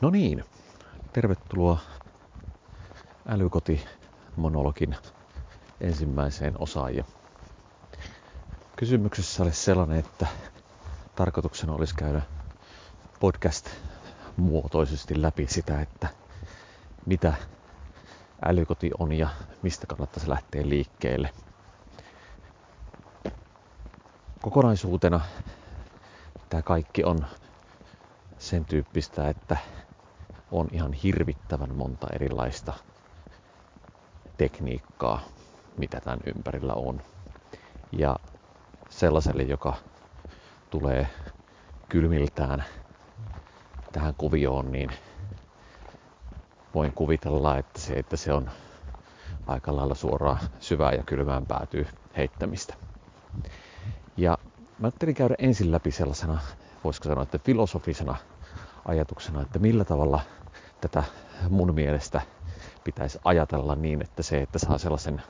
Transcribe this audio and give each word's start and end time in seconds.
No 0.00 0.10
niin, 0.10 0.44
tervetuloa 1.12 1.78
älykoti-monologin 3.28 4.96
ensimmäiseen 5.80 6.54
osaan. 6.58 6.96
Ja 6.96 7.04
kysymyksessä 8.76 9.42
olisi 9.42 9.62
sellainen, 9.62 9.98
että 9.98 10.26
tarkoituksena 11.14 11.72
olisi 11.72 11.94
käydä 11.94 12.22
podcast-muotoisesti 13.20 15.22
läpi 15.22 15.46
sitä, 15.46 15.80
että 15.80 16.08
mitä 17.06 17.34
älykoti 18.46 18.90
on 18.98 19.12
ja 19.12 19.28
mistä 19.62 19.86
kannattaisi 19.86 20.28
lähteä 20.28 20.68
liikkeelle. 20.68 21.30
Kokonaisuutena 24.42 25.20
tämä 26.48 26.62
kaikki 26.62 27.04
on 27.04 27.26
sen 28.38 28.64
tyyppistä, 28.64 29.28
että 29.28 29.56
on 30.50 30.68
ihan 30.72 30.92
hirvittävän 30.92 31.74
monta 31.74 32.06
erilaista 32.12 32.72
tekniikkaa, 34.36 35.20
mitä 35.76 36.00
tämän 36.00 36.20
ympärillä 36.36 36.74
on. 36.74 37.02
Ja 37.92 38.16
sellaiselle, 38.88 39.42
joka 39.42 39.76
tulee 40.70 41.06
kylmiltään 41.88 42.64
tähän 43.92 44.14
kuvioon, 44.18 44.72
niin 44.72 44.90
voin 46.74 46.92
kuvitella, 46.94 47.58
että 47.58 47.80
se, 47.80 47.92
että 47.92 48.16
se 48.16 48.32
on 48.32 48.50
aika 49.46 49.76
lailla 49.76 49.94
suoraan 49.94 50.38
syvää 50.60 50.92
ja 50.92 51.02
kylmään 51.06 51.46
päätyy 51.46 51.86
heittämistä. 52.16 52.74
Ja 54.16 54.38
mä 54.78 54.86
ajattelin 54.86 55.14
käydä 55.14 55.34
ensin 55.38 55.72
läpi 55.72 55.90
sellaisena, 55.90 56.40
voisiko 56.84 57.08
sanoa, 57.08 57.22
että 57.22 57.38
filosofisena 57.38 58.16
ajatuksena, 58.84 59.42
että 59.42 59.58
millä 59.58 59.84
tavalla 59.84 60.20
tätä 60.80 61.04
mun 61.48 61.74
mielestä 61.74 62.20
pitäisi 62.84 63.18
ajatella 63.24 63.74
niin, 63.74 64.02
että 64.02 64.22
se, 64.22 64.42
että 64.42 64.58
saa 64.58 64.78
sellaisen 64.78 65.22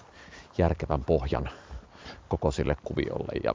järkevän 0.59 1.05
pohjan 1.05 1.51
koko 2.29 2.51
sille 2.51 2.77
kuviolle. 2.85 3.33
Ja, 3.45 3.55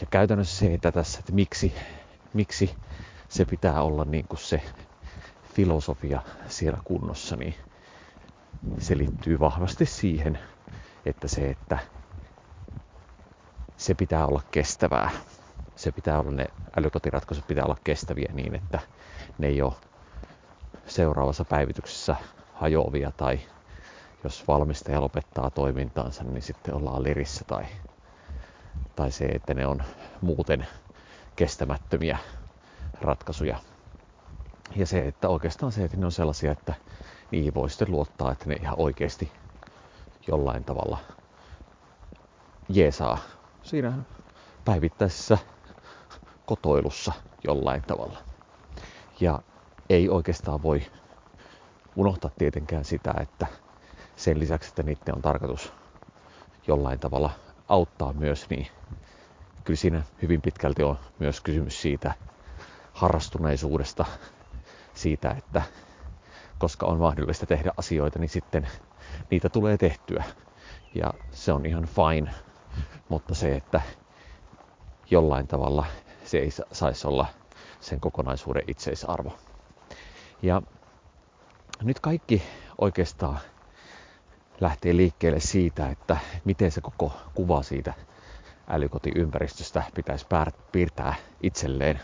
ja 0.00 0.06
käytännössä 0.10 0.58
se, 0.58 0.74
että 0.74 0.92
tässä, 0.92 1.18
että 1.18 1.32
miksi, 1.32 1.74
miksi 2.32 2.78
se 3.28 3.44
pitää 3.44 3.82
olla 3.82 4.04
niin 4.04 4.28
kuin 4.28 4.38
se 4.40 4.62
filosofia 5.54 6.22
siellä 6.48 6.78
kunnossa, 6.84 7.36
niin 7.36 7.54
se 8.78 8.98
liittyy 8.98 9.40
vahvasti 9.40 9.86
siihen, 9.86 10.38
että 11.06 11.28
se, 11.28 11.50
että 11.50 11.78
se 13.76 13.94
pitää 13.94 14.26
olla 14.26 14.42
kestävää. 14.50 15.10
Se 15.78 15.92
pitää 15.92 16.20
olla, 16.20 16.30
ne 16.30 16.46
älykotiratkaisut 16.78 17.46
pitää 17.46 17.64
olla 17.64 17.76
kestäviä 17.84 18.32
niin, 18.32 18.54
että 18.54 18.78
ne 19.38 19.46
ei 19.46 19.62
ole 19.62 19.72
seuraavassa 20.86 21.44
päivityksessä 21.44 22.16
hajoavia 22.54 23.12
tai 23.16 23.40
jos 24.24 24.48
valmistaja 24.48 25.00
lopettaa 25.00 25.50
toimintaansa, 25.50 26.24
niin 26.24 26.42
sitten 26.42 26.74
ollaan 26.74 27.02
lirissä 27.02 27.44
tai, 27.46 27.64
tai 28.96 29.10
se, 29.10 29.24
että 29.24 29.54
ne 29.54 29.66
on 29.66 29.82
muuten 30.20 30.66
kestämättömiä 31.36 32.18
ratkaisuja. 33.00 33.58
Ja 34.76 34.86
se, 34.86 35.08
että 35.08 35.28
oikeastaan 35.28 35.72
se, 35.72 35.84
että 35.84 35.96
ne 35.96 36.06
on 36.06 36.12
sellaisia, 36.12 36.52
että 36.52 36.74
niihin 37.30 37.54
voi 37.54 37.70
sitten 37.70 37.90
luottaa, 37.90 38.32
että 38.32 38.48
ne 38.48 38.54
ihan 38.54 38.78
oikeasti 38.78 39.32
jollain 40.26 40.64
tavalla 40.64 40.98
jeesaa 42.68 43.18
siinä 43.62 43.92
päivittäisessä 44.64 45.38
kotoilussa 46.48 47.12
jollain 47.44 47.82
tavalla. 47.82 48.18
Ja 49.20 49.42
ei 49.90 50.08
oikeastaan 50.08 50.62
voi 50.62 50.82
unohtaa 51.96 52.30
tietenkään 52.38 52.84
sitä, 52.84 53.14
että 53.20 53.46
sen 54.16 54.38
lisäksi, 54.40 54.68
että 54.68 54.82
niiden 54.82 55.14
on 55.14 55.22
tarkoitus 55.22 55.72
jollain 56.66 56.98
tavalla 56.98 57.30
auttaa 57.68 58.12
myös, 58.12 58.50
niin 58.50 58.66
kyllä 59.64 59.76
siinä 59.76 60.02
hyvin 60.22 60.42
pitkälti 60.42 60.82
on 60.82 60.98
myös 61.18 61.40
kysymys 61.40 61.82
siitä 61.82 62.14
harrastuneisuudesta, 62.92 64.04
siitä, 64.94 65.30
että 65.30 65.62
koska 66.58 66.86
on 66.86 66.98
mahdollista 66.98 67.46
tehdä 67.46 67.72
asioita, 67.76 68.18
niin 68.18 68.28
sitten 68.28 68.68
niitä 69.30 69.48
tulee 69.48 69.76
tehtyä. 69.76 70.24
Ja 70.94 71.14
se 71.30 71.52
on 71.52 71.66
ihan 71.66 71.86
fine, 71.86 72.30
mutta 73.08 73.34
se, 73.34 73.56
että 73.56 73.80
jollain 75.10 75.46
tavalla 75.46 75.86
se 76.28 76.38
ei 76.38 76.50
saisi 76.72 77.06
olla 77.06 77.26
sen 77.80 78.00
kokonaisuuden 78.00 78.62
itseisarvo. 78.66 79.38
Ja 80.42 80.62
nyt 81.82 82.00
kaikki 82.00 82.42
oikeastaan 82.78 83.38
lähtee 84.60 84.96
liikkeelle 84.96 85.40
siitä, 85.40 85.88
että 85.88 86.16
miten 86.44 86.70
se 86.70 86.80
koko 86.80 87.12
kuva 87.34 87.62
siitä 87.62 87.94
älykotiympäristöstä 88.68 89.82
pitäisi 89.94 90.26
piirtää 90.72 91.14
itselleen 91.42 92.00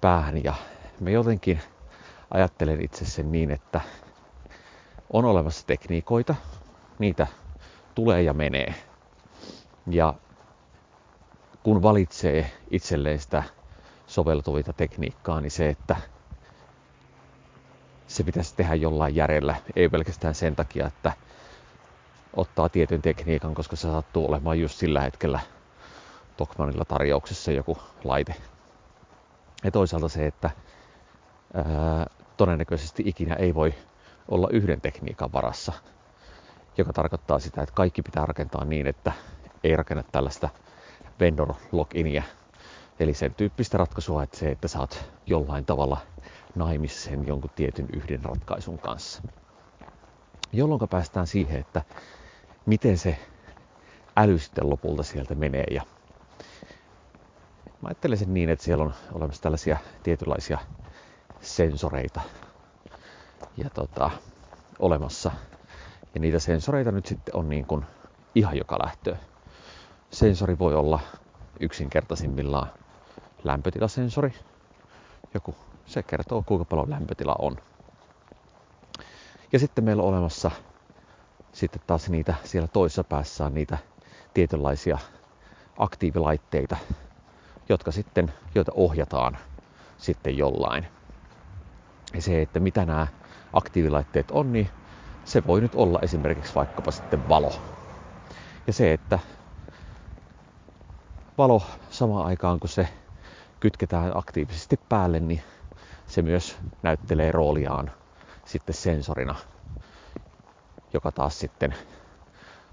päähän. 0.00 0.44
Ja 0.44 0.54
me 1.00 1.10
jotenkin 1.10 1.60
ajattelen 2.30 2.80
itse 2.84 3.04
sen 3.04 3.32
niin, 3.32 3.50
että 3.50 3.80
on 5.12 5.24
olemassa 5.24 5.66
tekniikoita, 5.66 6.34
niitä 6.98 7.26
tulee 7.94 8.22
ja 8.22 8.32
menee. 8.32 8.74
Ja 9.90 10.14
kun 11.68 11.82
valitsee 11.82 12.50
itselleen 12.70 13.18
sitä 13.18 13.42
soveltuvita 14.06 14.72
tekniikkaa, 14.72 15.40
niin 15.40 15.50
se, 15.50 15.68
että 15.68 15.96
se 18.06 18.24
pitäisi 18.24 18.56
tehdä 18.56 18.74
jollain 18.74 19.14
järjellä, 19.14 19.56
ei 19.76 19.88
pelkästään 19.88 20.34
sen 20.34 20.56
takia, 20.56 20.86
että 20.86 21.12
ottaa 22.36 22.68
tietyn 22.68 23.02
tekniikan, 23.02 23.54
koska 23.54 23.76
se 23.76 23.82
sattuu 23.82 24.28
olemaan 24.28 24.60
just 24.60 24.78
sillä 24.78 25.00
hetkellä 25.00 25.40
Tokmanilla 26.36 26.84
tarjouksessa 26.84 27.52
joku 27.52 27.78
laite. 28.04 28.34
Ja 29.64 29.70
toisaalta 29.70 30.08
se, 30.08 30.26
että 30.26 30.50
ää, 31.54 32.06
todennäköisesti 32.36 33.02
ikinä 33.06 33.34
ei 33.34 33.54
voi 33.54 33.74
olla 34.28 34.48
yhden 34.52 34.80
tekniikan 34.80 35.32
varassa, 35.32 35.72
joka 36.78 36.92
tarkoittaa 36.92 37.38
sitä, 37.38 37.62
että 37.62 37.74
kaikki 37.74 38.02
pitää 38.02 38.26
rakentaa 38.26 38.64
niin, 38.64 38.86
että 38.86 39.12
ei 39.64 39.76
rakenna 39.76 40.02
tällaista 40.12 40.48
vendor 41.20 41.54
loginia, 41.72 42.22
eli 43.00 43.14
sen 43.14 43.34
tyyppistä 43.34 43.78
ratkaisua, 43.78 44.22
että 44.22 44.38
se, 44.38 44.50
että 44.50 44.68
saat 44.68 45.04
jollain 45.26 45.64
tavalla 45.66 45.98
naimissa 46.54 47.10
sen 47.10 47.26
jonkun 47.26 47.50
tietyn 47.54 47.86
yhden 47.92 48.24
ratkaisun 48.24 48.78
kanssa. 48.78 49.22
Jolloin 50.52 50.88
päästään 50.90 51.26
siihen, 51.26 51.60
että 51.60 51.82
miten 52.66 52.98
se 52.98 53.18
äly 54.16 54.38
sitten 54.38 54.70
lopulta 54.70 55.02
sieltä 55.02 55.34
menee. 55.34 55.64
Ja 55.70 55.82
mä 57.80 57.88
ajattelen 57.88 58.18
sen 58.18 58.34
niin, 58.34 58.48
että 58.48 58.64
siellä 58.64 58.84
on 58.84 58.94
olemassa 59.12 59.42
tällaisia 59.42 59.78
tietynlaisia 60.02 60.58
sensoreita 61.40 62.20
ja 63.56 63.70
tota, 63.70 64.10
olemassa. 64.78 65.30
Ja 66.14 66.20
niitä 66.20 66.38
sensoreita 66.38 66.92
nyt 66.92 67.06
sitten 67.06 67.36
on 67.36 67.48
niin 67.48 67.66
kuin 67.66 67.84
ihan 68.34 68.56
joka 68.56 68.78
lähtöä. 68.84 69.16
Sensori 70.10 70.58
voi 70.58 70.74
olla 70.74 71.00
yksinkertaisimmillaan 71.60 72.70
lämpötilasensori. 73.44 74.34
Joku, 75.34 75.54
se 75.86 76.02
kertoo 76.02 76.42
kuinka 76.46 76.64
paljon 76.64 76.90
lämpötila 76.90 77.36
on. 77.38 77.56
Ja 79.52 79.58
sitten 79.58 79.84
meillä 79.84 80.02
on 80.02 80.08
olemassa 80.08 80.50
sitten 81.52 81.82
taas 81.86 82.08
niitä 82.08 82.34
siellä 82.44 82.68
toisessa 82.68 83.04
päässä 83.04 83.46
on 83.46 83.54
niitä 83.54 83.78
tietynlaisia 84.34 84.98
aktiivilaitteita, 85.78 86.76
jotka 87.68 87.90
sitten, 87.92 88.32
joita 88.54 88.72
ohjataan 88.74 89.38
sitten 89.96 90.38
jollain. 90.38 90.86
Ja 92.14 92.22
se, 92.22 92.42
että 92.42 92.60
mitä 92.60 92.86
nämä 92.86 93.06
aktiivilaitteet 93.52 94.30
on, 94.30 94.52
niin 94.52 94.68
se 95.24 95.46
voi 95.46 95.60
nyt 95.60 95.74
olla 95.74 95.98
esimerkiksi 96.02 96.54
vaikkapa 96.54 96.90
sitten 96.90 97.28
valo. 97.28 97.52
Ja 98.66 98.72
se, 98.72 98.92
että 98.92 99.18
valo 101.38 101.62
samaan 101.90 102.26
aikaan 102.26 102.60
kun 102.60 102.68
se 102.68 102.88
kytketään 103.60 104.16
aktiivisesti 104.16 104.80
päälle, 104.88 105.20
niin 105.20 105.42
se 106.06 106.22
myös 106.22 106.56
näyttelee 106.82 107.32
rooliaan 107.32 107.90
sitten 108.44 108.74
sensorina, 108.74 109.34
joka 110.92 111.12
taas 111.12 111.38
sitten 111.38 111.74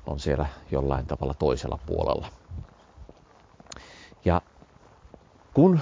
on 0.06 0.20
siellä 0.20 0.46
jollain 0.72 1.06
tavalla 1.06 1.34
toisella 1.34 1.80
puolella. 1.86 2.28
Ja 4.26 4.42
kun 5.54 5.80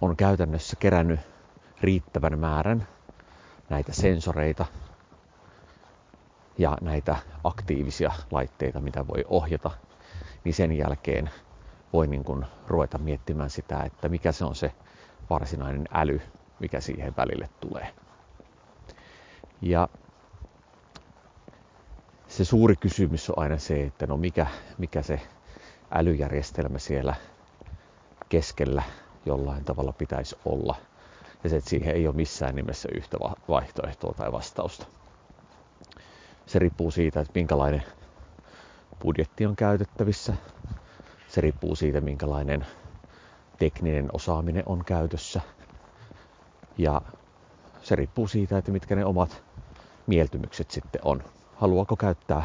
on 0.00 0.16
käytännössä 0.16 0.76
kerännyt 0.76 1.20
riittävän 1.80 2.38
määrän 2.38 2.88
näitä 3.70 3.92
sensoreita 3.92 4.66
ja 6.58 6.78
näitä 6.80 7.16
aktiivisia 7.44 8.12
laitteita, 8.30 8.80
mitä 8.80 9.06
voi 9.06 9.24
ohjata, 9.28 9.70
niin 10.44 10.54
sen 10.54 10.72
jälkeen 10.72 11.30
voi 11.92 12.06
niin 12.06 12.24
kuin 12.24 12.46
ruveta 12.66 12.98
miettimään 12.98 13.50
sitä, 13.50 13.82
että 13.82 14.08
mikä 14.08 14.32
se 14.32 14.44
on 14.44 14.54
se 14.54 14.72
varsinainen 15.30 15.88
äly, 15.92 16.20
mikä 16.60 16.80
siihen 16.80 17.16
välille 17.16 17.48
tulee. 17.60 17.94
Ja 19.62 19.88
se 22.28 22.44
suuri 22.44 22.76
kysymys 22.76 23.30
on 23.30 23.38
aina 23.38 23.58
se, 23.58 23.82
että 23.82 24.06
no 24.06 24.16
mikä, 24.16 24.46
mikä 24.78 25.02
se 25.02 25.20
älyjärjestelmä 25.90 26.78
siellä 26.78 27.14
keskellä 28.28 28.82
jollain 29.26 29.64
tavalla 29.64 29.92
pitäisi 29.92 30.36
olla. 30.44 30.76
Ja 31.44 31.50
se, 31.50 31.56
että 31.56 31.70
siihen 31.70 31.94
ei 31.94 32.06
ole 32.06 32.16
missään 32.16 32.56
nimessä 32.56 32.88
yhtä 32.94 33.16
vaihtoehtoa 33.48 34.14
tai 34.14 34.32
vastausta. 34.32 34.86
Se 36.46 36.58
riippuu 36.58 36.90
siitä, 36.90 37.20
että 37.20 37.32
minkälainen 37.34 37.82
budjetti 39.04 39.46
on 39.46 39.56
käytettävissä. 39.56 40.34
Se 41.28 41.40
riippuu 41.40 41.76
siitä, 41.76 42.00
minkälainen 42.00 42.66
tekninen 43.58 44.08
osaaminen 44.12 44.62
on 44.66 44.84
käytössä. 44.84 45.40
Ja 46.78 47.02
se 47.82 47.96
riippuu 47.96 48.28
siitä, 48.28 48.58
että 48.58 48.72
mitkä 48.72 48.96
ne 48.96 49.04
omat 49.04 49.42
mieltymykset 50.06 50.70
sitten 50.70 51.00
on. 51.04 51.22
Haluaako 51.56 51.96
käyttää 51.96 52.44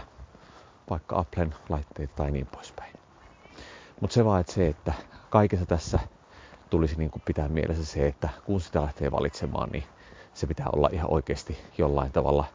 vaikka 0.90 1.20
Applen 1.20 1.56
laitteita 1.70 2.14
tai 2.16 2.32
niin 2.32 2.48
poispäin. 2.48 2.94
Mutta 4.02 4.14
se 4.14 4.26
vaan, 4.26 4.42
että 4.42 4.54
se, 4.54 4.68
että 4.68 4.94
kaikessa 5.30 5.66
tässä 5.66 6.00
tulisi 6.70 6.96
niin 6.98 7.12
kuin 7.12 7.24
pitää 7.26 7.48
mielessä 7.48 7.86
se, 7.86 8.08
että 8.08 8.30
kun 8.46 8.62
sitä 8.62 8.82
lähtee 8.82 9.12
valitsemaan, 9.12 9.70
niin 9.70 9.84
se 10.34 10.48
pitää 10.48 10.68
olla 10.74 10.90
ihan 10.92 11.14
oikeasti 11.14 11.58
jollain 11.78 12.12
tavalla 12.12 12.46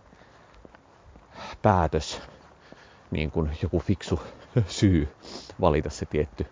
päätös, 1.63 2.23
niin 3.15 3.31
kuin 3.31 3.51
joku 3.63 3.79
fiksu 3.79 4.21
syy 4.67 5.09
valita 5.61 5.91
se 5.91 6.07
tietty 6.07 6.47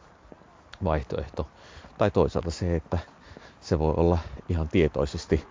vaihtoehto. 0.84 1.48
Tai 1.98 2.10
toisaalta 2.10 2.50
se, 2.50 2.76
että 2.76 2.98
se 3.60 3.78
voi 3.78 3.94
olla 3.96 4.18
ihan 4.48 4.68
tietoisesti 4.68 5.46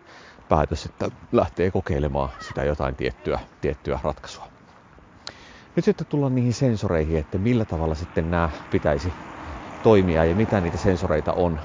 päätös, 0.49 0.85
että 0.85 1.11
lähtee 1.31 1.71
kokeilemaan 1.71 2.29
sitä 2.39 2.63
jotain 2.63 2.95
tiettyä, 2.95 3.39
tiettyä 3.61 3.99
ratkaisua. 4.03 4.47
Nyt 5.75 5.85
sitten 5.85 6.07
tullaan 6.07 6.35
niihin 6.35 6.53
sensoreihin, 6.53 7.17
että 7.17 7.37
millä 7.37 7.65
tavalla 7.65 7.95
sitten 7.95 8.31
nämä 8.31 8.49
pitäisi 8.71 9.13
toimia 9.83 10.25
ja 10.25 10.35
mitä 10.35 10.61
niitä 10.61 10.77
sensoreita 10.77 11.33
on. 11.33 11.59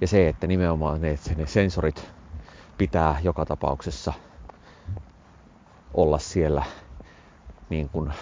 Ja 0.00 0.06
se, 0.06 0.28
että 0.28 0.46
nimenomaan 0.46 1.00
ne, 1.00 1.10
että 1.10 1.34
ne 1.34 1.46
sensorit 1.46 2.10
pitää 2.78 3.20
joka 3.22 3.44
tapauksessa 3.46 4.12
olla 5.94 6.18
siellä 6.18 6.64
niin 7.72 7.88
kuin, 7.88 8.12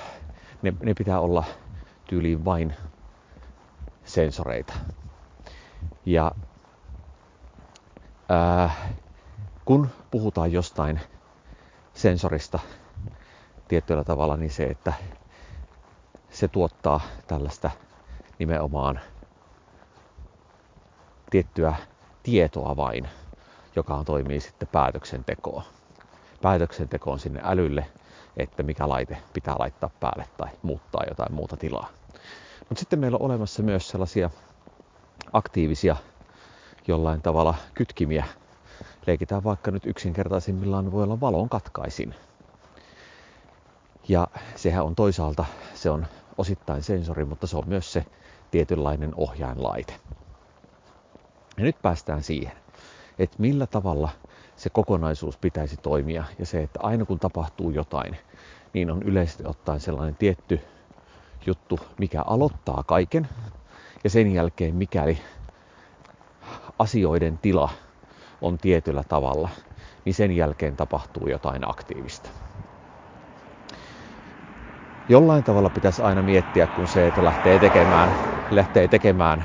ne, 0.62 0.73
ne 0.82 0.94
pitää 0.94 1.20
olla 1.20 1.44
tyyliin 2.08 2.44
vain 2.44 2.75
sensoreita. 4.05 4.73
Ja 6.06 6.32
ää, 8.29 8.70
kun 9.64 9.88
puhutaan 10.11 10.52
jostain 10.52 11.00
sensorista 11.94 12.58
tietyllä 13.69 14.05
tavalla, 14.05 14.37
niin 14.37 14.50
se, 14.50 14.64
että 14.64 14.93
se 16.31 16.49
tuottaa 16.49 17.00
tällaista 17.26 17.70
nimenomaan 18.38 19.00
tiettyä 21.31 21.75
tietoa 22.23 22.76
vain, 22.76 23.08
joka 23.76 24.02
toimii 24.06 24.41
sitten 24.41 24.69
päätöksentekoon. 24.73 25.62
Päätöksentekoon 26.43 27.19
sinne 27.19 27.41
älylle, 27.44 27.87
että 28.43 28.63
mikä 28.63 28.89
laite 28.89 29.19
pitää 29.33 29.55
laittaa 29.59 29.91
päälle 30.01 30.27
tai 30.37 30.49
muuttaa 30.63 31.05
jotain 31.09 31.35
muuta 31.35 31.57
tilaa. 31.57 31.89
Mutta 32.69 32.81
sitten 32.81 32.99
meillä 32.99 33.17
on 33.17 33.23
olemassa 33.23 33.63
myös 33.63 33.89
sellaisia 33.89 34.31
aktiivisia 35.33 35.97
jollain 36.87 37.23
tavalla 37.23 37.55
kytkimiä. 37.75 38.25
Leikitään 39.07 39.45
vaikka 39.45 39.71
nyt 39.71 39.87
yksinkertaisimmillaan 39.87 40.93
voi 40.93 41.03
olla 41.03 41.21
valon 41.21 41.49
katkaisin. 41.49 42.15
Ja 44.09 44.29
sehän 44.57 44.85
on 44.85 44.95
toisaalta, 44.95 45.45
se 45.75 45.91
on 45.91 46.07
osittain 46.39 46.83
sensori, 46.83 47.25
mutta 47.25 47.47
se 47.47 47.57
on 47.57 47.69
myös 47.69 47.93
se 47.93 48.05
tietynlainen 48.51 49.13
ohjainlaite. 49.17 49.95
Ja 51.57 51.65
nyt 51.65 51.77
päästään 51.83 52.23
siihen, 52.23 52.53
että 53.21 53.37
millä 53.39 53.67
tavalla 53.67 54.09
se 54.57 54.71
kokonaisuus 54.71 55.39
pitäisi 55.39 55.77
toimia 55.83 56.25
ja 56.39 56.47
se, 56.47 56.63
että 56.63 56.81
aina 56.83 57.05
kun 57.05 57.19
tapahtuu 57.19 57.71
jotain, 57.71 58.17
niin 58.73 58.91
on 58.91 59.03
yleisesti 59.03 59.43
ottaen 59.47 59.81
sellainen 59.81 60.17
tietty 60.17 60.61
juttu, 61.47 61.81
mikä 61.99 62.23
aloittaa 62.27 62.85
kaiken 62.87 63.29
ja 64.05 64.11
sen 64.11 64.33
jälkeen 64.33 64.75
mikäli 64.75 65.19
asioiden 66.79 67.39
tila 67.39 67.69
on 68.41 68.59
tietyllä 68.59 69.05
tavalla, 69.09 69.49
niin 70.05 70.15
sen 70.15 70.37
jälkeen 70.37 70.77
tapahtuu 70.77 71.29
jotain 71.29 71.71
aktiivista. 71.71 72.31
Jollain 75.09 75.45
tavalla 75.45 75.71
pitäisi 75.71 76.03
aina 76.03 76.23
miettiä, 76.23 76.67
kun 76.67 76.89
se, 76.89 77.07
että 77.07 77.25
lähtee 77.25 77.59
tekemään, 77.59 78.17
lähtee 78.51 78.89
tekemään 78.89 79.45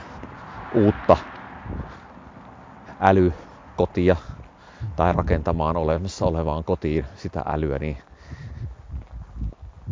uutta 0.72 1.18
älykotia 3.76 4.16
tai 4.96 5.14
rakentamaan 5.14 5.78
olemassa 5.78 6.26
olevaan 6.26 6.64
kotiin 6.64 7.06
sitä 7.16 7.44
älyä, 7.48 7.80
niin 7.80 7.98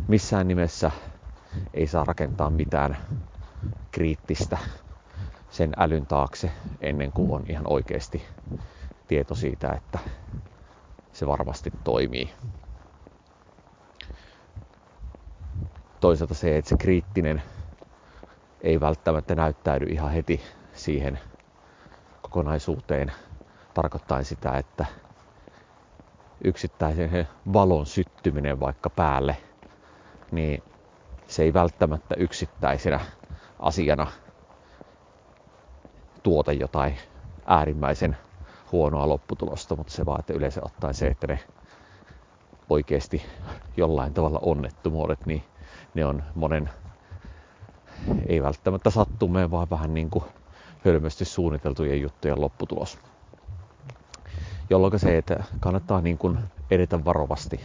missään 0.07 0.47
nimessä 0.47 0.91
ei 1.73 1.87
saa 1.87 2.03
rakentaa 2.05 2.49
mitään 2.49 2.97
kriittistä 3.91 4.57
sen 5.49 5.73
älyn 5.77 6.05
taakse 6.05 6.51
ennen 6.81 7.11
kuin 7.11 7.31
on 7.31 7.43
ihan 7.49 7.63
oikeasti 7.67 8.23
tieto 9.07 9.35
siitä, 9.35 9.69
että 9.69 9.99
se 11.13 11.27
varmasti 11.27 11.71
toimii. 11.83 12.29
Toisaalta 15.99 16.33
se, 16.33 16.57
että 16.57 16.69
se 16.69 16.75
kriittinen 16.77 17.41
ei 18.61 18.79
välttämättä 18.79 19.35
näyttäydy 19.35 19.85
ihan 19.85 20.11
heti 20.11 20.41
siihen 20.73 21.19
kokonaisuuteen 22.21 23.11
tarkoittaa 23.73 24.23
sitä, 24.23 24.51
että 24.57 24.85
yksittäisen 26.43 27.27
valon 27.53 27.85
syttyminen 27.85 28.59
vaikka 28.59 28.89
päälle, 28.89 29.37
niin 30.31 30.63
se 31.27 31.43
ei 31.43 31.53
välttämättä 31.53 32.15
yksittäisenä 32.17 32.99
asiana 33.59 34.07
tuota 36.23 36.51
jotain 36.51 36.97
äärimmäisen 37.45 38.17
huonoa 38.71 39.09
lopputulosta, 39.09 39.75
mutta 39.75 39.93
se 39.93 40.05
vaan, 40.05 40.19
että 40.19 40.33
yleensä 40.33 40.61
ottaen 40.63 40.93
se, 40.93 41.07
että 41.07 41.27
ne 41.27 41.39
oikeasti 42.69 43.21
jollain 43.77 44.13
tavalla 44.13 44.39
onnettomuudet, 44.41 45.25
niin 45.25 45.43
ne 45.93 46.05
on 46.05 46.23
monen, 46.35 46.69
ei 48.27 48.43
välttämättä 48.43 48.89
sattumeen, 48.89 49.51
vaan 49.51 49.69
vähän 49.69 49.93
niin 49.93 50.09
kuin 50.09 50.23
hölmösti 50.85 51.25
suunniteltujen 51.25 52.01
juttujen 52.01 52.41
lopputulos. 52.41 53.12
Jolloin 54.69 54.99
se, 54.99 55.17
että 55.17 55.43
kannattaa 55.59 56.01
niin 56.01 56.17
kuin 56.17 56.39
edetä 56.71 57.05
varovasti 57.05 57.61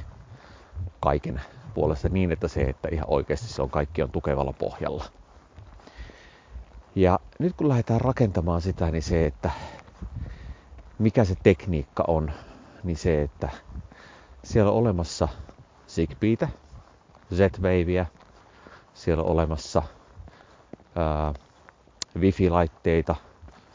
kaiken 1.00 1.40
puolesta 1.74 2.08
niin, 2.08 2.32
että 2.32 2.48
se, 2.48 2.60
että 2.60 2.88
ihan 2.92 3.06
oikeasti 3.08 3.48
se 3.48 3.62
on 3.62 3.70
kaikki 3.70 4.02
on 4.02 4.10
tukevalla 4.10 4.52
pohjalla. 4.52 5.04
Ja 6.94 7.18
nyt 7.38 7.52
kun 7.56 7.68
lähdetään 7.68 8.00
rakentamaan 8.00 8.60
sitä, 8.60 8.90
niin 8.90 9.02
se, 9.02 9.26
että 9.26 9.50
mikä 10.98 11.24
se 11.24 11.34
tekniikka 11.42 12.04
on, 12.08 12.32
niin 12.84 12.96
se, 12.96 13.22
että 13.22 13.48
siellä 14.44 14.70
on 14.70 14.78
olemassa 14.78 15.28
Zigbeetä, 15.88 16.48
Z-Waveä, 17.34 18.06
siellä 18.94 19.22
on 19.22 19.30
olemassa 19.30 19.82
ää, 20.96 21.34
Wi-Fi-laitteita, 22.18 23.16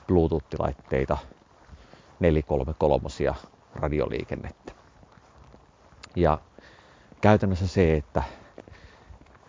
Bluetooth-laitteita, 0.07 1.17
433 2.23 3.09
radioliikennettä. 3.75 4.73
Ja 6.15 6.37
käytännössä 7.21 7.67
se, 7.67 7.95
että 7.97 8.23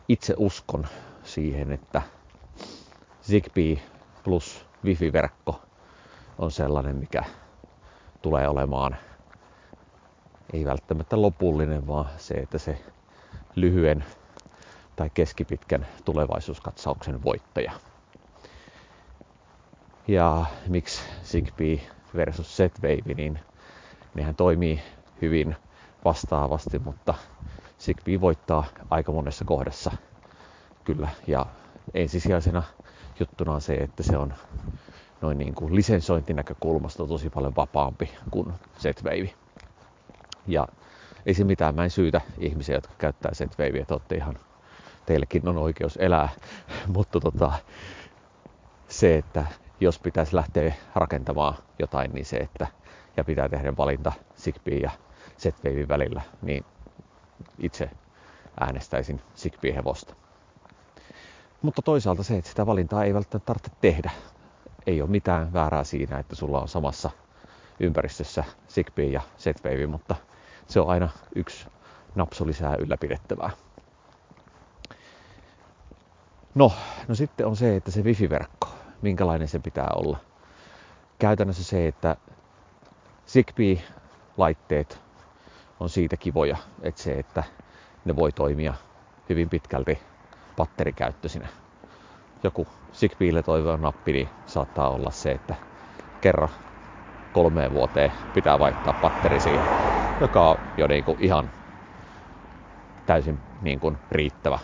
itse 0.08 0.34
uskon 0.36 0.86
siihen, 1.24 1.72
että 1.72 2.02
Zigbee 3.22 3.76
plus 4.24 4.66
Wi-Fi-verkko 4.84 5.60
on 6.38 6.50
sellainen, 6.50 6.96
mikä 6.96 7.24
tulee 8.22 8.48
olemaan 8.48 8.96
ei 10.52 10.64
välttämättä 10.64 11.22
lopullinen, 11.22 11.86
vaan 11.86 12.08
se, 12.16 12.34
että 12.34 12.58
se 12.58 12.78
lyhyen 13.54 14.04
tai 14.96 15.10
keskipitkän 15.14 15.86
tulevaisuuskatsauksen 16.04 17.22
voittaja. 17.24 17.72
Ja 20.08 20.46
miksi 20.68 21.02
Zigbee 21.24 21.80
versus 22.14 22.56
Z-Wave, 22.56 23.14
niin 23.14 23.40
nehän 24.14 24.34
toimii 24.34 24.80
hyvin 25.22 25.56
vastaavasti, 26.04 26.78
mutta 26.78 27.14
Zigbee 27.80 28.20
voittaa 28.20 28.64
aika 28.90 29.12
monessa 29.12 29.44
kohdassa 29.44 29.92
kyllä. 30.84 31.08
Ja 31.26 31.46
ensisijaisena 31.94 32.62
juttuna 33.20 33.52
on 33.52 33.60
se, 33.60 33.74
että 33.74 34.02
se 34.02 34.16
on 34.16 34.34
noin 35.20 35.38
niin 35.38 35.54
kuin 35.54 35.74
lisensointinäkökulmasta 35.74 37.06
tosi 37.06 37.30
paljon 37.30 37.56
vapaampi 37.56 38.10
kuin 38.30 38.52
Z-Wave. 38.78 39.30
Ja 40.46 40.68
ei 41.26 41.34
se 41.34 41.44
mitään, 41.44 41.74
mä 41.74 41.84
en 41.84 41.90
syytä 41.90 42.20
ihmisiä, 42.38 42.74
jotka 42.74 42.94
käyttää 42.98 43.32
Z-Wavea, 43.34 43.84
että 43.96 44.14
ihan, 44.14 44.38
teillekin 45.06 45.48
on 45.48 45.58
oikeus 45.58 45.96
elää, 45.96 46.28
mutta 46.94 47.20
tota, 47.20 47.52
se, 48.88 49.18
että 49.18 49.46
jos 49.84 49.98
pitäisi 49.98 50.36
lähteä 50.36 50.74
rakentamaan 50.94 51.54
jotain, 51.78 52.10
niin 52.12 52.26
se, 52.26 52.36
että 52.36 52.66
ja 53.16 53.24
pitää 53.24 53.48
tehdä 53.48 53.76
valinta 53.76 54.12
Zigbee 54.36 54.78
ja 54.78 54.90
Z-Waven 55.38 55.88
välillä, 55.88 56.22
niin 56.42 56.64
itse 57.58 57.90
äänestäisin 58.60 59.20
Zigbee 59.36 59.74
hevosta. 59.74 60.14
Mutta 61.62 61.82
toisaalta 61.82 62.22
se, 62.22 62.36
että 62.36 62.50
sitä 62.50 62.66
valintaa 62.66 63.04
ei 63.04 63.14
välttämättä 63.14 63.46
tarvitse 63.46 63.70
tehdä. 63.80 64.10
Ei 64.86 65.02
ole 65.02 65.10
mitään 65.10 65.52
väärää 65.52 65.84
siinä, 65.84 66.18
että 66.18 66.34
sulla 66.34 66.60
on 66.60 66.68
samassa 66.68 67.10
ympäristössä 67.80 68.44
Zigbee 68.68 69.06
ja 69.06 69.20
Z-Wave, 69.38 69.86
mutta 69.86 70.16
se 70.66 70.80
on 70.80 70.88
aina 70.88 71.08
yksi 71.34 71.66
napsu 72.14 72.46
lisää 72.46 72.76
ylläpidettävää. 72.76 73.50
No, 76.54 76.72
no 77.08 77.14
sitten 77.14 77.46
on 77.46 77.56
se, 77.56 77.76
että 77.76 77.90
se 77.90 78.02
wifi-verkko, 78.02 78.68
minkälainen 79.04 79.48
se 79.48 79.58
pitää 79.58 79.88
olla. 79.96 80.18
Käytännössä 81.18 81.64
se, 81.64 81.88
että 81.88 82.16
Zigbee-laitteet 83.26 84.98
on 85.80 85.88
siitä 85.88 86.16
kivoja, 86.16 86.56
että 86.82 87.02
se, 87.02 87.12
että 87.12 87.44
ne 88.04 88.16
voi 88.16 88.32
toimia 88.32 88.74
hyvin 89.28 89.50
pitkälti 89.50 89.98
batterikäyttöisinä. 90.56 91.48
Joku 92.42 92.68
Zigbeelle 92.92 93.42
toivon 93.42 93.80
nappi, 93.80 94.12
niin 94.12 94.28
saattaa 94.46 94.90
olla 94.90 95.10
se, 95.10 95.30
että 95.32 95.54
kerran 96.20 96.48
kolmeen 97.32 97.72
vuoteen 97.72 98.12
pitää 98.32 98.58
vaihtaa 98.58 98.94
batteri 98.94 99.40
siihen, 99.40 99.68
joka 100.20 100.50
on 100.50 100.56
jo 100.76 100.86
niin 100.86 101.04
kuin 101.04 101.16
ihan 101.20 101.52
täysin 103.06 103.40
niin 103.60 103.80
kuin 103.80 103.98
riittävä 104.10 104.58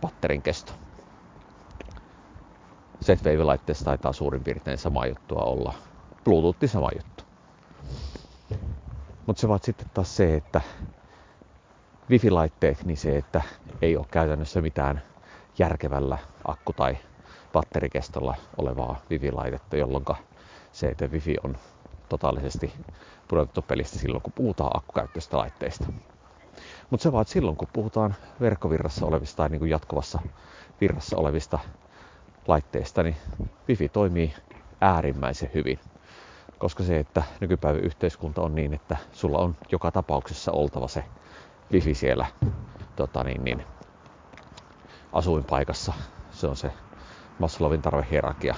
batterin 0.00 0.42
kesto. 0.42 0.87
Z-Wave-laitteessa 3.16 3.84
taitaa 3.84 4.12
suurin 4.12 4.44
piirtein 4.44 4.78
sama 4.78 5.06
juttua 5.06 5.42
olla. 5.42 5.74
Bluetooth 6.24 6.66
sama 6.66 6.88
juttu. 6.96 7.24
Mutta 9.26 9.40
se 9.40 9.48
vaan 9.48 9.60
sitten 9.64 9.86
taas 9.94 10.16
se, 10.16 10.36
että 10.36 10.60
wifi-laitteet, 12.10 12.84
niin 12.84 12.96
se, 12.96 13.16
että 13.16 13.42
ei 13.82 13.96
ole 13.96 14.06
käytännössä 14.10 14.60
mitään 14.62 15.02
järkevällä 15.58 16.18
akku- 16.48 16.72
tai 16.72 16.98
batterikestolla 17.52 18.34
olevaa 18.56 19.00
wifi-laitetta, 19.10 19.76
jolloin 19.76 20.04
se, 20.72 20.88
että 20.88 21.06
wifi 21.06 21.34
on 21.44 21.56
totaalisesti 22.08 22.72
pudotettu 23.28 23.62
pelistä 23.62 23.98
silloin, 23.98 24.22
kun 24.22 24.32
puhutaan 24.32 24.70
akkukäyttöistä 24.74 25.38
laitteista. 25.38 25.86
Mutta 26.90 27.02
se 27.02 27.12
vaan, 27.12 27.22
että 27.22 27.32
silloin 27.32 27.56
kun 27.56 27.68
puhutaan 27.72 28.14
verkkovirrassa 28.40 29.06
olevista 29.06 29.36
tai 29.36 29.48
niin 29.48 29.58
kuin 29.58 29.70
jatkuvassa 29.70 30.18
virrassa 30.80 31.16
olevista 31.16 31.58
laitteista, 32.48 33.02
niin 33.02 33.16
wifi 33.68 33.88
toimii 33.88 34.34
äärimmäisen 34.80 35.50
hyvin. 35.54 35.78
Koska 36.58 36.82
se, 36.82 36.98
että 36.98 37.22
nykypäivän 37.40 37.80
yhteiskunta 37.80 38.42
on 38.42 38.54
niin, 38.54 38.74
että 38.74 38.96
sulla 39.12 39.38
on 39.38 39.56
joka 39.72 39.92
tapauksessa 39.92 40.52
oltava 40.52 40.88
se 40.88 41.04
wifi 41.72 41.94
siellä 41.94 42.26
tota 42.96 43.24
niin, 43.24 43.44
niin, 43.44 43.66
asuinpaikassa. 45.12 45.92
Se 46.30 46.46
on 46.46 46.56
se 46.56 46.72
Maslowin 47.38 47.82
tarvehierarkia 47.82 48.54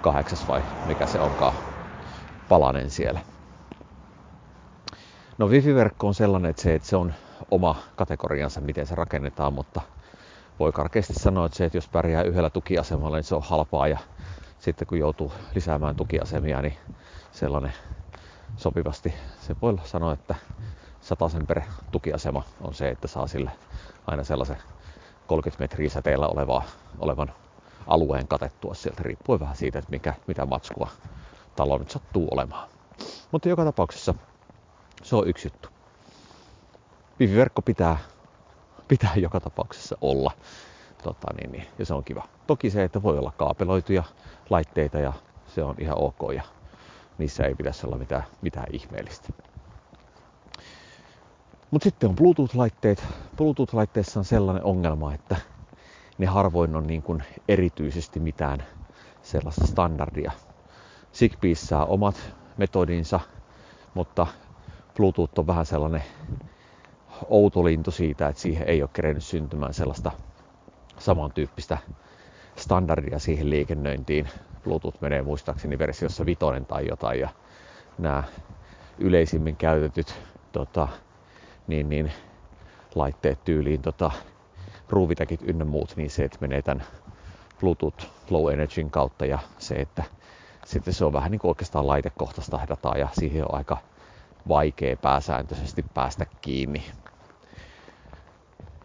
kahdeksas 0.00 0.48
vai 0.48 0.62
mikä 0.84 1.06
se 1.06 1.20
onkaan 1.20 1.54
palanen 2.48 2.90
siellä. 2.90 3.20
No 5.38 5.46
wifi-verkko 5.46 6.06
on 6.06 6.14
sellainen, 6.14 6.50
että 6.50 6.62
se, 6.62 6.74
että 6.74 6.88
se 6.88 6.96
on 6.96 7.14
oma 7.50 7.76
kategoriansa, 7.96 8.60
miten 8.60 8.86
se 8.86 8.94
rakennetaan, 8.94 9.52
mutta 9.52 9.80
voi 10.60 10.72
karkeasti 10.72 11.14
sanoa, 11.14 11.46
että 11.46 11.58
se, 11.58 11.64
että 11.64 11.78
jos 11.78 11.88
pärjää 11.88 12.22
yhdellä 12.22 12.50
tukiasemalla, 12.50 13.16
niin 13.16 13.24
se 13.24 13.34
on 13.34 13.42
halpaa 13.42 13.88
ja 13.88 13.98
sitten 14.58 14.88
kun 14.88 14.98
joutuu 14.98 15.32
lisäämään 15.54 15.96
tukiasemia, 15.96 16.62
niin 16.62 16.76
sellainen 17.32 17.72
sopivasti, 18.56 19.14
se 19.40 19.56
voi 19.62 19.78
sanoa, 19.84 20.12
että 20.12 20.34
sen 21.00 21.46
per 21.46 21.62
tukiasema 21.92 22.42
on 22.60 22.74
se, 22.74 22.88
että 22.88 23.08
saa 23.08 23.26
sille 23.26 23.50
aina 24.06 24.24
sellaisen 24.24 24.56
30 25.26 25.62
metriä 25.62 25.90
säteellä 25.90 26.28
olevaa, 26.28 26.62
olevan 26.98 27.32
alueen 27.86 28.28
katettua 28.28 28.74
sieltä, 28.74 29.02
riippuen 29.02 29.40
vähän 29.40 29.56
siitä, 29.56 29.78
että 29.78 29.90
mikä, 29.90 30.14
mitä 30.26 30.46
matskua 30.46 30.90
talo 31.56 31.78
nyt 31.78 31.90
sattuu 31.90 32.28
olemaan. 32.30 32.68
Mutta 33.32 33.48
joka 33.48 33.64
tapauksessa 33.64 34.14
se 35.02 35.16
on 35.16 35.28
yksi 35.28 35.46
juttu. 35.46 35.68
Wifi-verkko 37.20 37.62
pitää, 37.62 37.98
pitää 38.88 39.12
joka 39.16 39.40
tapauksessa 39.40 39.96
olla. 40.00 40.30
Tota, 41.02 41.26
niin, 41.34 41.52
niin, 41.52 41.66
ja 41.78 41.86
se 41.86 41.94
on 41.94 42.04
kiva. 42.04 42.28
Toki 42.46 42.70
se, 42.70 42.84
että 42.84 43.02
voi 43.02 43.18
olla 43.18 43.32
kaapeloituja 43.36 44.02
laitteita 44.50 44.98
ja 44.98 45.12
se 45.46 45.62
on 45.62 45.74
ihan 45.78 45.98
ok 45.98 46.34
ja 46.34 46.42
niissä 47.18 47.44
ei 47.44 47.54
pitäisi 47.54 47.86
olla 47.86 47.96
mitään, 47.96 48.24
mitään 48.42 48.66
ihmeellistä. 48.72 49.28
Mutta 51.70 51.84
sitten 51.84 52.08
on 52.08 52.16
Bluetooth-laitteet. 52.16 53.04
Bluetooth-laitteissa 53.36 54.20
on 54.20 54.24
sellainen 54.24 54.64
ongelma, 54.64 55.14
että 55.14 55.36
ne 56.18 56.26
harvoin 56.26 56.76
on 56.76 56.86
niin 56.86 57.02
kuin 57.02 57.22
erityisesti 57.48 58.20
mitään 58.20 58.64
sellaista 59.22 59.66
standardia. 59.66 60.32
Zigbeeissä 61.14 61.78
on 61.78 61.88
omat 61.88 62.34
metodinsa, 62.56 63.20
mutta 63.94 64.26
Bluetooth 64.96 65.38
on 65.38 65.46
vähän 65.46 65.66
sellainen 65.66 66.02
outo 67.28 67.64
lintu 67.64 67.90
siitä, 67.90 68.28
että 68.28 68.42
siihen 68.42 68.68
ei 68.68 68.82
ole 68.82 68.90
kerennyt 68.92 69.24
syntymään 69.24 69.74
sellaista 69.74 70.12
samantyyppistä 70.98 71.78
standardia 72.56 73.18
siihen 73.18 73.50
liikennöintiin. 73.50 74.28
Bluetooth 74.64 75.00
menee 75.00 75.22
muistaakseni 75.22 75.78
versiossa 75.78 76.26
vitonen 76.26 76.66
tai 76.66 76.86
jotain 76.88 77.20
ja 77.20 77.28
nämä 77.98 78.24
yleisimmin 78.98 79.56
käytetyt 79.56 80.14
tota, 80.52 80.88
niin, 81.66 81.88
niin 81.88 82.12
laitteet 82.94 83.44
tyyliin 83.44 83.82
tota, 83.82 84.10
ruuvitäkit 84.88 85.40
ynnä 85.42 85.64
muut, 85.64 85.96
niin 85.96 86.10
se, 86.10 86.24
että 86.24 86.38
menee 86.40 86.62
tämän 86.62 86.84
Bluetooth 87.60 88.06
Low 88.30 88.52
Energyn 88.52 88.90
kautta 88.90 89.26
ja 89.26 89.38
se, 89.58 89.74
että 89.74 90.04
sitten 90.64 90.94
se 90.94 91.04
on 91.04 91.12
vähän 91.12 91.30
niin 91.30 91.38
kuin 91.38 91.48
oikeastaan 91.48 91.86
laitekohtaista 91.86 92.60
dataa 92.68 92.96
ja 92.96 93.08
siihen 93.12 93.44
on 93.44 93.54
aika 93.54 93.78
vaikea 94.48 94.96
pääsääntöisesti 94.96 95.84
päästä 95.94 96.26
kiinni. 96.40 96.84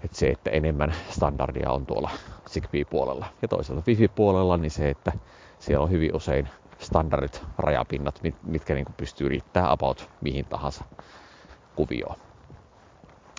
Et 0.03 0.13
se, 0.13 0.27
että 0.27 0.49
enemmän 0.49 0.93
standardia 1.09 1.71
on 1.71 1.85
tuolla 1.85 2.09
Zigbee-puolella. 2.49 3.25
Ja 3.41 3.47
toisaalta 3.47 3.83
Wi-Fi-puolella 3.87 4.57
niin 4.57 4.71
se, 4.71 4.89
että 4.89 5.11
siellä 5.59 5.83
on 5.83 5.91
hyvin 5.91 6.15
usein 6.15 6.49
standardit 6.79 7.43
rajapinnat, 7.57 8.19
mitkä 8.43 8.73
niin 8.73 8.85
pystyy 8.97 9.29
riittää 9.29 9.71
about 9.71 10.09
mihin 10.21 10.45
tahansa 10.45 10.85
kuvioon. 11.75 12.15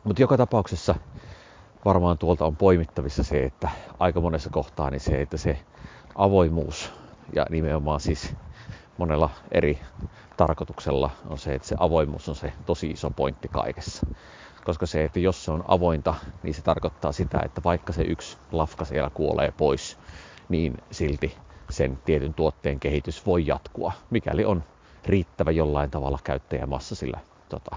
Mutta 0.04 0.22
joka 0.22 0.36
tapauksessa 0.36 0.94
varmaan 1.84 2.18
tuolta 2.18 2.46
on 2.46 2.56
poimittavissa 2.56 3.22
se, 3.22 3.44
että 3.44 3.70
aika 3.98 4.20
monessa 4.20 4.50
kohtaa 4.50 4.90
niin 4.90 5.00
se, 5.00 5.20
että 5.22 5.36
se 5.36 5.58
avoimuus 6.14 6.92
ja 7.34 7.46
nimenomaan 7.50 8.00
siis 8.00 8.36
monella 8.96 9.30
eri 9.52 9.80
tarkoituksella 10.36 11.10
on 11.26 11.38
se, 11.38 11.54
että 11.54 11.68
se 11.68 11.76
avoimuus 11.78 12.28
on 12.28 12.36
se 12.36 12.52
tosi 12.66 12.90
iso 12.90 13.10
pointti 13.10 13.48
kaikessa. 13.48 14.06
Koska 14.64 14.86
se, 14.86 15.04
että 15.04 15.20
jos 15.20 15.44
se 15.44 15.50
on 15.50 15.64
avointa, 15.68 16.14
niin 16.42 16.54
se 16.54 16.62
tarkoittaa 16.62 17.12
sitä, 17.12 17.40
että 17.44 17.60
vaikka 17.64 17.92
se 17.92 18.02
yksi 18.02 18.38
lafka 18.52 18.84
siellä 18.84 19.10
kuolee 19.10 19.52
pois, 19.56 19.98
niin 20.48 20.74
silti 20.90 21.36
sen 21.70 21.98
tietyn 22.04 22.34
tuotteen 22.34 22.80
kehitys 22.80 23.26
voi 23.26 23.46
jatkua, 23.46 23.92
mikäli 24.10 24.44
on 24.44 24.64
riittävä 25.06 25.50
jollain 25.50 25.90
tavalla 25.90 26.18
käyttäjämassa 26.24 26.94
sillä, 26.94 27.20
tota, 27.48 27.76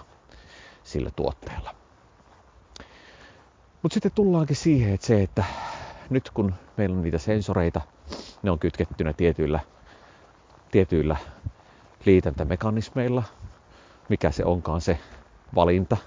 sillä 0.84 1.10
tuotteella. 1.16 1.76
Mutta 3.82 3.94
sitten 3.94 4.12
tullaankin 4.16 4.56
siihen, 4.56 4.94
että 4.94 5.08
se, 5.08 5.24
että 5.24 5.44
nyt 6.10 6.30
kun 6.30 6.54
meillä 6.78 6.96
on 6.96 7.02
niitä 7.02 7.18
sensoreita, 7.18 7.82
ne 8.44 8.52
on 8.52 8.60
kytkettynä 8.60 9.14
tietyillä, 9.14 9.60
tietyillä 10.72 11.18
liitäntämekanismeilla, 12.06 13.24
mikä 14.10 14.32
se 14.32 14.46
onkaan 14.46 14.82
se 14.82 15.00
valinta. 15.56 15.98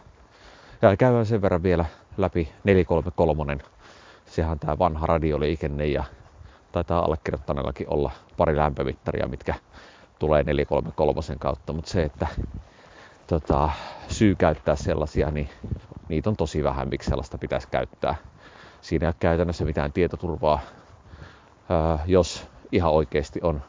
Ja 0.82 0.96
käydään 0.96 1.26
sen 1.26 1.42
verran 1.42 1.62
vielä 1.62 1.84
läpi 2.16 2.52
433. 2.64 3.58
Sehän 4.26 4.58
tämä 4.58 4.78
vanha 4.78 5.06
radioliikenne 5.06 5.86
ja 5.86 6.04
taitaa 6.72 7.04
allekirjoittaneellakin 7.04 7.88
olla 7.90 8.10
pari 8.36 8.56
lämpömittaria, 8.56 9.28
mitkä 9.28 9.54
tulee 10.18 10.42
433 10.42 11.36
kautta, 11.38 11.72
mutta 11.72 11.90
se, 11.90 12.02
että 12.02 12.26
tota, 13.26 13.70
syy 14.08 14.34
käyttää 14.34 14.76
sellaisia, 14.76 15.30
niin 15.30 15.48
niitä 16.08 16.30
on 16.30 16.36
tosi 16.36 16.64
vähän, 16.64 16.88
miksi 16.88 17.08
sellaista 17.08 17.38
pitäisi 17.38 17.68
käyttää. 17.70 18.14
Siinä 18.80 19.06
ei 19.06 19.08
ole 19.08 19.14
käytännössä 19.18 19.64
mitään 19.64 19.92
tietoturvaa, 19.92 20.60
jos 22.06 22.48
ihan 22.72 22.92
oikeasti 22.92 23.40
on 23.42 23.62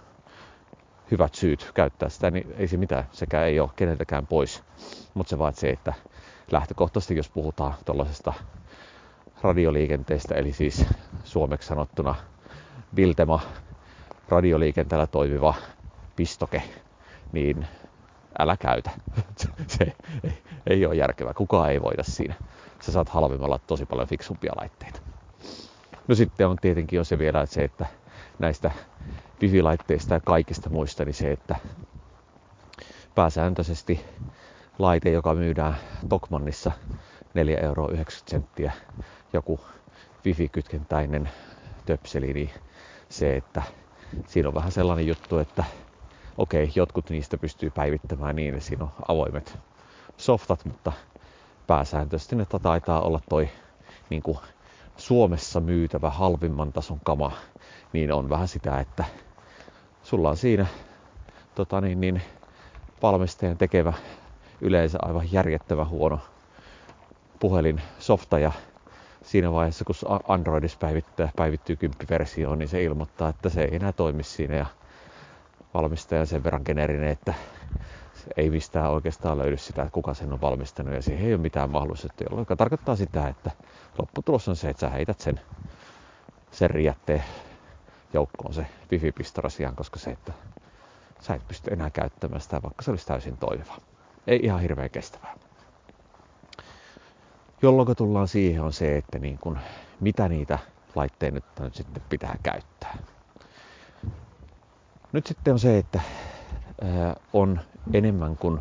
hyvät 1.12 1.36
syyt 1.36 1.72
käyttää 1.74 2.10
sitä, 2.10 2.32
niin 2.32 2.54
ei 2.58 2.68
se 2.68 2.78
mitään, 2.78 3.04
sekä 3.12 3.46
ei 3.46 3.60
ole 3.60 3.70
keneltäkään 3.76 4.28
pois. 4.28 4.64
Mutta 5.14 5.30
se 5.30 5.38
vaan 5.38 5.54
se, 5.54 5.70
että 5.70 5.94
lähtökohtaisesti 6.52 7.16
jos 7.16 7.30
puhutaan 7.30 7.74
tuollaisesta 7.86 8.34
radioliikenteestä, 9.42 10.36
eli 10.36 10.54
siis 10.54 10.86
suomeksi 11.24 11.68
sanottuna 11.68 12.16
Biltema 12.96 13.40
radioliikenteellä 14.30 15.08
toimiva 15.08 15.54
pistoke, 16.16 16.64
niin 17.32 17.68
älä 18.40 18.58
käytä. 18.58 18.92
se 19.68 19.94
ei, 20.24 20.44
ei 20.68 20.86
ole 20.86 20.96
järkevää. 20.96 21.34
Kukaan 21.34 21.72
ei 21.72 21.82
voida 21.82 22.04
siinä. 22.04 22.36
Sä 22.82 22.92
saat 22.92 23.10
halvimmalla 23.10 23.60
tosi 23.68 23.86
paljon 23.86 24.08
fiksumpia 24.08 24.52
laitteita. 24.56 25.00
No 26.08 26.16
sitten 26.16 26.48
on 26.48 26.58
tietenkin 26.62 27.00
on 27.00 27.06
se 27.06 27.20
vielä 27.20 27.42
että 27.42 27.54
se, 27.54 27.64
että 27.64 27.86
näistä 28.40 28.72
wifi-laitteista 29.42 30.14
ja 30.14 30.20
kaikista 30.20 30.70
muista, 30.70 31.06
niin 31.06 31.14
se, 31.14 31.32
että 31.32 31.56
pääsääntöisesti 33.16 34.06
laite, 34.82 35.12
joka 35.12 35.34
myydään 35.34 35.78
Tokmannissa 36.10 36.72
4,90 37.24 37.64
euroa 37.64 37.90
joku 39.34 39.60
wifi-kytkentäinen 40.26 41.30
töpseli, 41.86 42.34
niin 42.34 42.50
se, 43.10 43.36
että 43.36 43.64
siinä 44.28 44.50
on 44.50 44.56
vähän 44.56 44.72
sellainen 44.72 45.08
juttu, 45.08 45.38
että 45.38 45.64
okei, 46.38 46.64
okay, 46.64 46.74
jotkut 46.76 47.10
niistä 47.10 47.38
pystyy 47.38 47.70
päivittämään 47.70 48.36
niin, 48.36 48.54
että 48.54 48.66
siinä 48.66 48.84
on 48.84 48.92
avoimet 49.08 49.58
softat, 50.18 50.66
mutta 50.66 50.92
pääsääntöisesti 51.68 52.36
ne 52.36 52.46
taitaa 52.62 53.02
olla 53.02 53.22
toi 53.30 53.50
niin 54.10 54.24
kuin 54.24 54.38
Suomessa 54.98 55.60
myytävä 55.60 56.10
halvimman 56.10 56.74
tason 56.74 57.00
kama, 57.04 57.32
niin 57.94 58.12
on 58.12 58.30
vähän 58.30 58.48
sitä, 58.48 58.80
että 58.80 59.06
sulla 60.04 60.30
on 60.30 60.38
siinä 60.38 60.66
tota 61.56 61.82
niin, 61.82 62.02
niin, 62.02 62.22
valmistajan 63.02 63.58
tekevä 63.58 63.94
yleensä 64.62 64.98
aivan 65.02 65.32
järjettävän 65.32 65.90
huono 65.90 66.20
puhelin 67.40 67.82
softa 68.00 68.40
ja 68.40 68.52
siinä 69.24 69.52
vaiheessa, 69.52 69.86
kun 69.86 69.96
Androidissa 70.28 70.78
päivittää, 70.82 71.30
päivittyy 71.36 71.76
10 71.76 72.10
versioon, 72.10 72.60
niin 72.60 72.70
se 72.70 72.84
ilmoittaa, 72.84 73.30
että 73.30 73.50
se 73.50 73.62
ei 73.62 73.76
enää 73.76 73.94
toimi 73.94 74.24
siinä 74.24 74.56
ja 74.56 74.66
valmistaja 75.74 76.26
sen 76.26 76.44
verran 76.44 76.62
generinen, 76.66 77.10
että 77.10 77.34
ei 78.38 78.50
mistään 78.50 78.92
oikeastaan 78.92 79.38
löydy 79.38 79.58
sitä, 79.58 79.82
että 79.82 79.94
kuka 79.94 80.14
sen 80.14 80.34
on 80.34 80.42
valmistanut 80.42 80.94
ja 80.94 81.02
siihen 81.02 81.26
ei 81.26 81.34
ole 81.34 81.42
mitään 81.42 81.70
mahdollisuutta, 81.70 82.24
jolloin 82.24 82.48
tarkoittaa 82.58 82.96
sitä, 82.96 83.28
että 83.28 83.52
lopputulos 83.98 84.48
on 84.48 84.56
se, 84.56 84.70
että 84.70 84.80
sä 84.82 84.90
heität 84.90 85.20
sen, 85.20 85.40
sen 86.52 86.70
riätteen 86.70 87.24
joukkoon 88.14 88.54
se 88.54 88.66
wifi-pistorasiaan, 88.92 89.76
koska 89.76 90.00
se, 90.00 90.12
että 90.12 90.34
sä 91.22 91.34
et 91.36 91.48
pysty 91.48 91.74
enää 91.74 91.90
käyttämään 91.90 92.42
sitä, 92.42 92.62
vaikka 92.64 92.84
se 92.84 92.92
olisi 92.92 93.08
täysin 93.08 93.38
toimiva. 93.38 93.91
Ei 94.28 94.40
ihan 94.44 94.62
hirveän 94.62 94.90
kestävää. 94.90 95.36
Jolloin 97.62 97.96
tullaan 97.98 98.28
siihen 98.28 98.62
on 98.62 98.74
se, 98.74 98.98
että 98.98 99.20
niin 99.20 99.38
kun, 99.38 99.60
mitä 100.00 100.30
niitä 100.30 100.60
laitteita 100.96 101.40
nyt 101.60 101.76
sitten 101.76 102.04
pitää 102.10 102.36
käyttää. 102.44 102.98
Nyt 105.12 105.26
sitten 105.28 105.54
on 105.54 105.60
se, 105.60 105.78
että 105.78 106.02
on 107.34 107.60
enemmän 107.94 108.38
kuin 108.38 108.60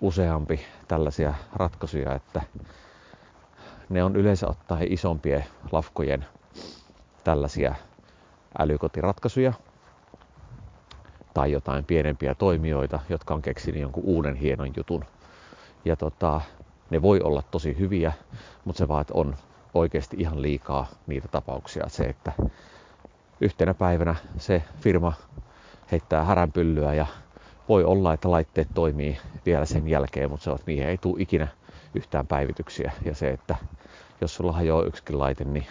useampi 0.00 0.60
tällaisia 0.88 1.34
ratkaisuja, 1.52 2.14
että 2.14 2.42
ne 3.88 4.04
on 4.04 4.16
yleensä 4.16 4.46
ottaen 4.48 4.92
isompien 4.92 5.44
lafkojen 5.72 6.26
tällaisia 7.24 7.74
älykotiratkaisuja 8.58 9.52
tai 11.34 11.52
jotain 11.52 11.84
pienempiä 11.84 12.34
toimijoita, 12.34 13.00
jotka 13.08 13.34
on 13.34 13.42
keksinyt 13.42 13.80
jonkun 13.80 14.04
uuden 14.04 14.34
hienon 14.34 14.72
jutun. 14.76 15.04
Ja 15.84 15.96
tota, 15.96 16.40
ne 16.90 17.02
voi 17.02 17.20
olla 17.20 17.42
tosi 17.50 17.78
hyviä, 17.78 18.12
mutta 18.64 18.78
se 18.78 18.88
vaan, 18.88 19.00
että 19.00 19.14
on 19.16 19.34
oikeasti 19.74 20.16
ihan 20.18 20.42
liikaa 20.42 20.86
niitä 21.06 21.28
tapauksia. 21.28 21.88
Se, 21.88 22.04
että 22.04 22.32
yhtenä 23.40 23.74
päivänä 23.74 24.14
se 24.38 24.62
firma 24.80 25.12
heittää 25.92 26.24
häränpyllyä 26.24 26.94
ja 26.94 27.06
voi 27.68 27.84
olla, 27.84 28.12
että 28.12 28.30
laitteet 28.30 28.68
toimii 28.74 29.18
vielä 29.46 29.64
sen 29.64 29.88
jälkeen, 29.88 30.30
mutta 30.30 30.44
se 30.44 30.50
on, 30.50 30.56
että 30.56 30.70
niihin 30.70 30.86
ei 30.86 30.98
tule 30.98 31.22
ikinä 31.22 31.48
yhtään 31.94 32.26
päivityksiä. 32.26 32.92
Ja 33.04 33.14
se, 33.14 33.30
että 33.30 33.56
jos 34.20 34.34
sulla 34.34 34.52
hajoaa 34.52 34.84
yksikin 34.84 35.18
laite, 35.18 35.44
niin 35.44 35.66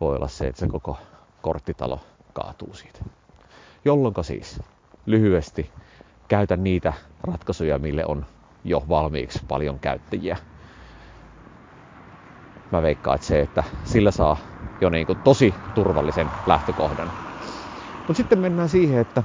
voi 0.00 0.16
olla 0.16 0.28
se, 0.28 0.46
että 0.46 0.60
se 0.60 0.66
koko 0.66 0.98
korttitalo 1.42 2.00
kaatuu 2.32 2.74
siitä. 2.74 2.98
Jolloin 3.88 4.14
siis 4.22 4.60
lyhyesti 5.06 5.70
käytä 6.28 6.56
niitä 6.56 6.92
ratkaisuja, 7.24 7.78
mille 7.78 8.06
on 8.06 8.26
jo 8.64 8.84
valmiiksi 8.88 9.40
paljon 9.48 9.80
käyttäjiä. 9.80 10.36
Mä 12.70 12.82
veikkaan, 12.82 13.14
että 13.14 13.26
se, 13.26 13.40
että 13.40 13.64
sillä 13.84 14.10
saa 14.10 14.36
jo 14.80 14.90
niin 14.90 15.06
kuin 15.06 15.18
tosi 15.24 15.54
turvallisen 15.74 16.32
lähtökohdan. 16.46 17.12
Mutta 17.96 18.14
sitten 18.14 18.38
mennään 18.38 18.68
siihen, 18.68 19.00
että 19.00 19.22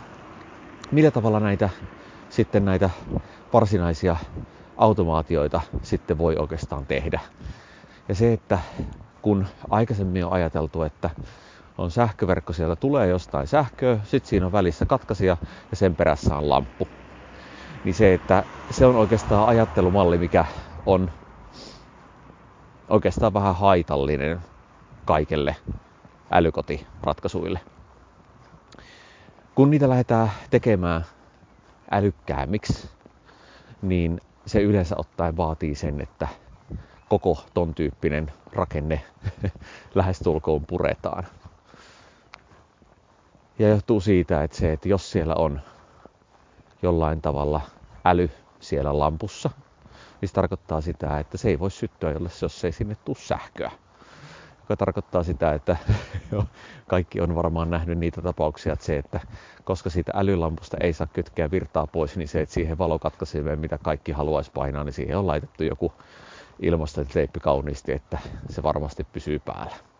millä 0.92 1.12
tavalla 1.12 1.40
näitä 1.40 1.70
sitten 2.30 2.66
näitä 2.66 2.90
varsinaisia 3.54 4.16
automaatioita 4.76 5.62
sitten 5.82 6.18
voi 6.18 6.36
oikeastaan 6.38 6.86
tehdä. 6.88 7.20
Ja 8.08 8.16
se, 8.16 8.34
että 8.34 8.60
kun 9.22 9.46
aikaisemmin 9.70 10.26
on 10.26 10.32
ajateltu, 10.34 10.84
että 10.84 11.10
on 11.78 11.92
sähköverkko, 11.92 12.54
sieltä 12.54 12.76
tulee 12.76 13.08
jostain 13.08 13.48
sähköä, 13.48 14.00
sitten 14.04 14.30
siinä 14.30 14.46
on 14.46 14.52
välissä 14.52 14.86
katkaisija 14.86 15.38
ja 15.72 15.78
sen 15.78 15.96
perässä 15.96 16.38
on 16.38 16.50
lamppu. 16.50 16.88
Niin 17.84 17.96
se, 17.96 18.14
että 18.14 18.44
se 18.72 18.86
on 18.86 18.96
oikeastaan 18.96 19.48
ajattelumalli, 19.48 20.18
mikä 20.18 20.46
on 20.86 21.12
oikeastaan 22.90 23.34
vähän 23.34 23.56
haitallinen 23.56 24.40
kaikelle 25.06 25.56
älykotiratkaisuille. 26.32 27.60
Kun 29.56 29.70
niitä 29.72 29.90
lähdetään 29.90 30.32
tekemään 30.50 31.06
älykkäämmiksi, 31.92 32.90
niin 33.82 34.22
se 34.46 34.62
yleensä 34.62 34.96
ottaen 34.98 35.38
vaatii 35.38 35.76
sen, 35.76 36.02
että 36.02 36.28
koko 37.10 37.46
ton 37.54 37.76
tyyppinen 37.76 38.32
rakenne 38.54 39.02
lähestulkoon 39.96 40.66
puretaan. 40.66 41.24
Ja 43.60 43.70
johtuu 43.70 44.02
siitä, 44.02 44.44
että 44.44 44.58
se, 44.58 44.74
että 44.74 44.90
jos 44.90 45.12
siellä 45.12 45.36
on 45.36 45.62
jollain 46.82 47.22
tavalla 47.22 47.62
äly 48.06 48.30
siellä 48.60 49.00
lampussa, 49.00 49.50
niin 50.22 50.30
se 50.30 50.34
tarkoittaa 50.34 50.82
sitä, 50.82 51.20
että 51.20 51.38
se 51.38 51.50
ei 51.50 51.60
voi 51.60 51.72
syttyä, 51.72 52.12
jos 52.42 52.66
ei 52.66 52.72
sinne 52.72 52.98
tule 53.06 53.18
sähköä 53.18 53.72
joka 54.64 54.78
tarkoittaa 54.78 55.24
sitä, 55.24 55.54
että 55.54 55.78
kaikki 56.88 57.22
on 57.22 57.36
varmaan 57.36 57.70
nähnyt 57.70 57.98
niitä 57.98 58.22
tapauksia, 58.22 58.74
että 58.74 58.86
se, 58.86 58.98
että 58.98 59.20
koska 59.64 59.90
siitä 59.90 60.12
älylampusta 60.16 60.78
ei 60.82 60.94
saa 60.94 61.08
kytkeä 61.08 61.52
virtaa 61.52 61.88
pois, 61.88 62.18
niin 62.18 62.28
se, 62.28 62.42
että 62.42 62.54
siihen 62.54 62.78
valokatkaisimeen, 62.78 63.60
mitä 63.60 63.78
kaikki 63.78 64.12
haluaisi 64.12 64.52
painaa, 64.54 64.84
niin 64.84 64.94
siihen 64.94 65.18
on 65.18 65.28
laitettu 65.28 65.64
joku 65.64 65.94
ilmastoteippi 66.60 67.40
kauniisti, 67.40 67.92
että 67.92 68.20
se 68.50 68.64
varmasti 68.64 69.04
pysyy 69.04 69.40
päällä. 69.40 69.93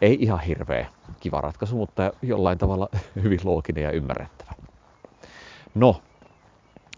Ei 0.00 0.16
ihan 0.20 0.40
hirveä 0.40 0.86
kiva 1.20 1.40
ratkaisu, 1.40 1.76
mutta 1.76 2.12
jollain 2.22 2.58
tavalla 2.58 2.88
hyvin 3.22 3.40
looginen 3.44 3.84
ja 3.84 3.90
ymmärrettävä. 3.90 4.52
No, 5.74 6.02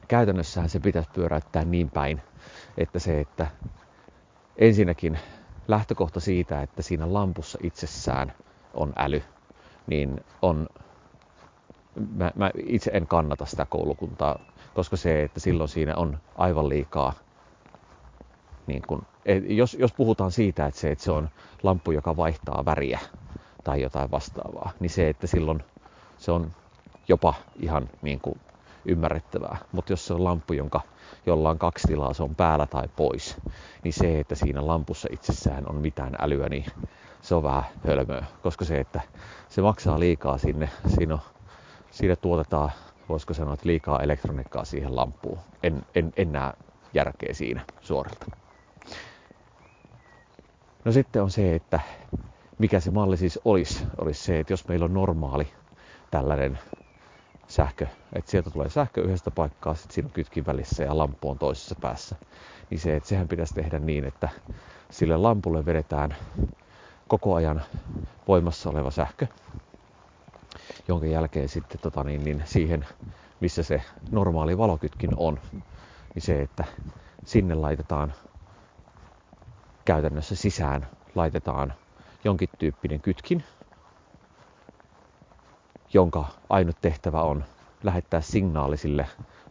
käytännössähän 0.08 0.68
se 0.68 0.80
pitäisi 0.80 1.10
pyöräyttää 1.12 1.64
niin 1.64 1.90
päin, 1.90 2.22
että 2.78 2.98
se, 2.98 3.20
että 3.20 3.46
ensinnäkin 4.56 5.18
lähtökohta 5.68 6.20
siitä, 6.20 6.62
että 6.62 6.82
siinä 6.82 7.12
lampussa 7.12 7.58
itsessään 7.62 8.32
on 8.74 8.92
äly, 8.96 9.22
niin 9.86 10.20
on, 10.42 10.66
mä, 12.10 12.32
mä 12.34 12.50
itse 12.66 12.90
en 12.94 13.06
kannata 13.06 13.46
sitä 13.46 13.66
koulukuntaa, 13.70 14.38
koska 14.74 14.96
se, 14.96 15.22
että 15.22 15.40
silloin 15.40 15.68
siinä 15.68 15.96
on 15.96 16.18
aivan 16.34 16.68
liikaa, 16.68 17.12
niin 18.66 18.82
kun, 18.86 19.02
jos, 19.48 19.74
jos 19.74 19.92
puhutaan 19.92 20.32
siitä, 20.32 20.66
että 20.66 20.80
se, 20.80 20.90
että 20.90 21.04
se 21.04 21.12
on 21.12 21.28
lamppu, 21.62 21.90
joka 21.90 22.16
vaihtaa 22.16 22.64
väriä 22.64 23.00
tai 23.64 23.82
jotain 23.82 24.10
vastaavaa, 24.10 24.70
niin 24.80 24.90
se, 24.90 25.08
että 25.08 25.26
silloin 25.26 25.64
se 26.18 26.32
on 26.32 26.50
jopa 27.08 27.34
ihan 27.60 27.88
niin 28.02 28.20
kuin 28.20 28.40
ymmärrettävää. 28.84 29.56
Mutta 29.72 29.92
jos 29.92 30.06
se 30.06 30.14
on 30.14 30.24
lamppu, 30.24 30.52
jonka, 30.52 30.80
jolla 31.26 31.50
on 31.50 31.58
kaksi 31.58 31.88
tilaa, 31.88 32.12
se 32.12 32.22
on 32.22 32.34
päällä 32.34 32.66
tai 32.66 32.88
pois, 32.96 33.36
niin 33.84 33.92
se, 33.92 34.20
että 34.20 34.34
siinä 34.34 34.66
lampussa 34.66 35.08
itsessään 35.12 35.68
on 35.68 35.76
mitään 35.76 36.16
älyä, 36.20 36.48
niin 36.48 36.64
se 37.22 37.34
on 37.34 37.42
vähän 37.42 37.62
hölmöä. 37.86 38.24
Koska 38.42 38.64
se, 38.64 38.80
että 38.80 39.00
se 39.48 39.62
maksaa 39.62 40.00
liikaa 40.00 40.38
sinne, 40.38 40.68
siinä, 40.96 41.14
on, 41.14 41.20
siinä 41.90 42.16
tuotetaan, 42.16 42.70
voisiko 43.08 43.34
sanoa, 43.34 43.54
että 43.54 43.66
liikaa 43.66 44.02
elektroniikkaa 44.02 44.64
siihen 44.64 44.96
lampuun. 44.96 45.38
En, 45.62 45.86
en, 45.94 46.12
en 46.16 46.32
näe 46.32 46.52
järkeä 46.94 47.34
siinä 47.34 47.64
suorilta. 47.80 48.26
No 50.86 50.92
sitten 50.92 51.22
on 51.22 51.30
se, 51.30 51.54
että 51.54 51.80
mikä 52.58 52.80
se 52.80 52.90
malli 52.90 53.16
siis 53.16 53.40
olisi, 53.44 53.84
olisi 53.98 54.22
se, 54.22 54.40
että 54.40 54.52
jos 54.52 54.68
meillä 54.68 54.84
on 54.84 54.94
normaali 54.94 55.48
tällainen 56.10 56.58
sähkö, 57.48 57.86
että 58.12 58.30
sieltä 58.30 58.50
tulee 58.50 58.68
sähkö 58.68 59.02
yhdestä 59.02 59.30
paikkaa, 59.30 59.74
sitten 59.74 59.94
siinä 59.94 60.06
on 60.06 60.12
kytkin 60.12 60.46
välissä 60.46 60.84
ja 60.84 60.98
lampu 60.98 61.30
on 61.30 61.38
toisessa 61.38 61.74
päässä. 61.80 62.16
Niin 62.70 62.80
se, 62.80 62.96
että 62.96 63.08
sehän 63.08 63.28
pitäisi 63.28 63.54
tehdä 63.54 63.78
niin, 63.78 64.04
että 64.04 64.28
sille 64.90 65.16
lampulle 65.16 65.66
vedetään 65.66 66.16
koko 67.08 67.34
ajan 67.34 67.62
voimassa 68.28 68.70
oleva 68.70 68.90
sähkö, 68.90 69.26
jonka 70.88 71.06
jälkeen 71.06 71.48
sitten 71.48 71.80
tota 71.80 72.04
niin, 72.04 72.24
niin 72.24 72.42
siihen, 72.44 72.86
missä 73.40 73.62
se 73.62 73.82
normaali 74.10 74.58
valokytkin 74.58 75.10
on, 75.16 75.40
niin 76.14 76.22
se, 76.22 76.42
että 76.42 76.64
sinne 77.24 77.54
laitetaan 77.54 78.14
käytännössä 79.86 80.36
sisään, 80.36 80.86
laitetaan 81.14 81.74
jonkin 82.24 82.48
tyyppinen 82.58 83.00
kytkin, 83.00 83.44
jonka 85.92 86.24
ainut 86.50 86.76
tehtävä 86.80 87.22
on 87.22 87.44
lähettää 87.82 88.20
signaali 88.20 88.76
sille 88.76 89.06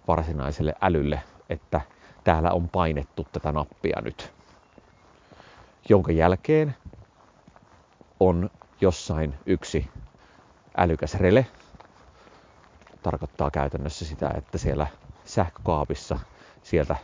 varsinaiselle 0.07 0.73
älylle, 0.81 1.23
että 1.49 1.81
täällä 2.23 2.51
on 2.51 2.69
painettu 2.69 3.27
tätä 3.31 3.51
nappia 3.51 4.01
nyt. 4.01 4.33
Jonka 5.89 6.11
jälkeen 6.11 6.75
on 8.19 8.49
jossain 8.81 9.35
yksi 9.45 9.89
älykäs 10.77 11.15
rele. 11.15 11.45
Tarkoittaa 13.03 13.51
käytännössä 13.51 14.05
sitä, 14.05 14.31
että 14.37 14.57
siellä 14.57 14.87
sähkökaapissa 15.25 16.19
sieltä 16.63 16.95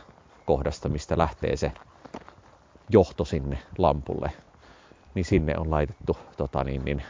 kohdasta, 0.46 0.88
mistä 0.88 1.18
lähtee 1.18 1.56
se 1.56 1.72
johto 2.92 3.24
sinne 3.24 3.58
lampulle, 3.78 4.32
niin 5.14 5.24
sinne 5.24 5.58
on 5.58 5.70
laitettu 5.70 6.16
tota 6.36 6.64
niin, 6.64 6.84
niin, 6.84 7.02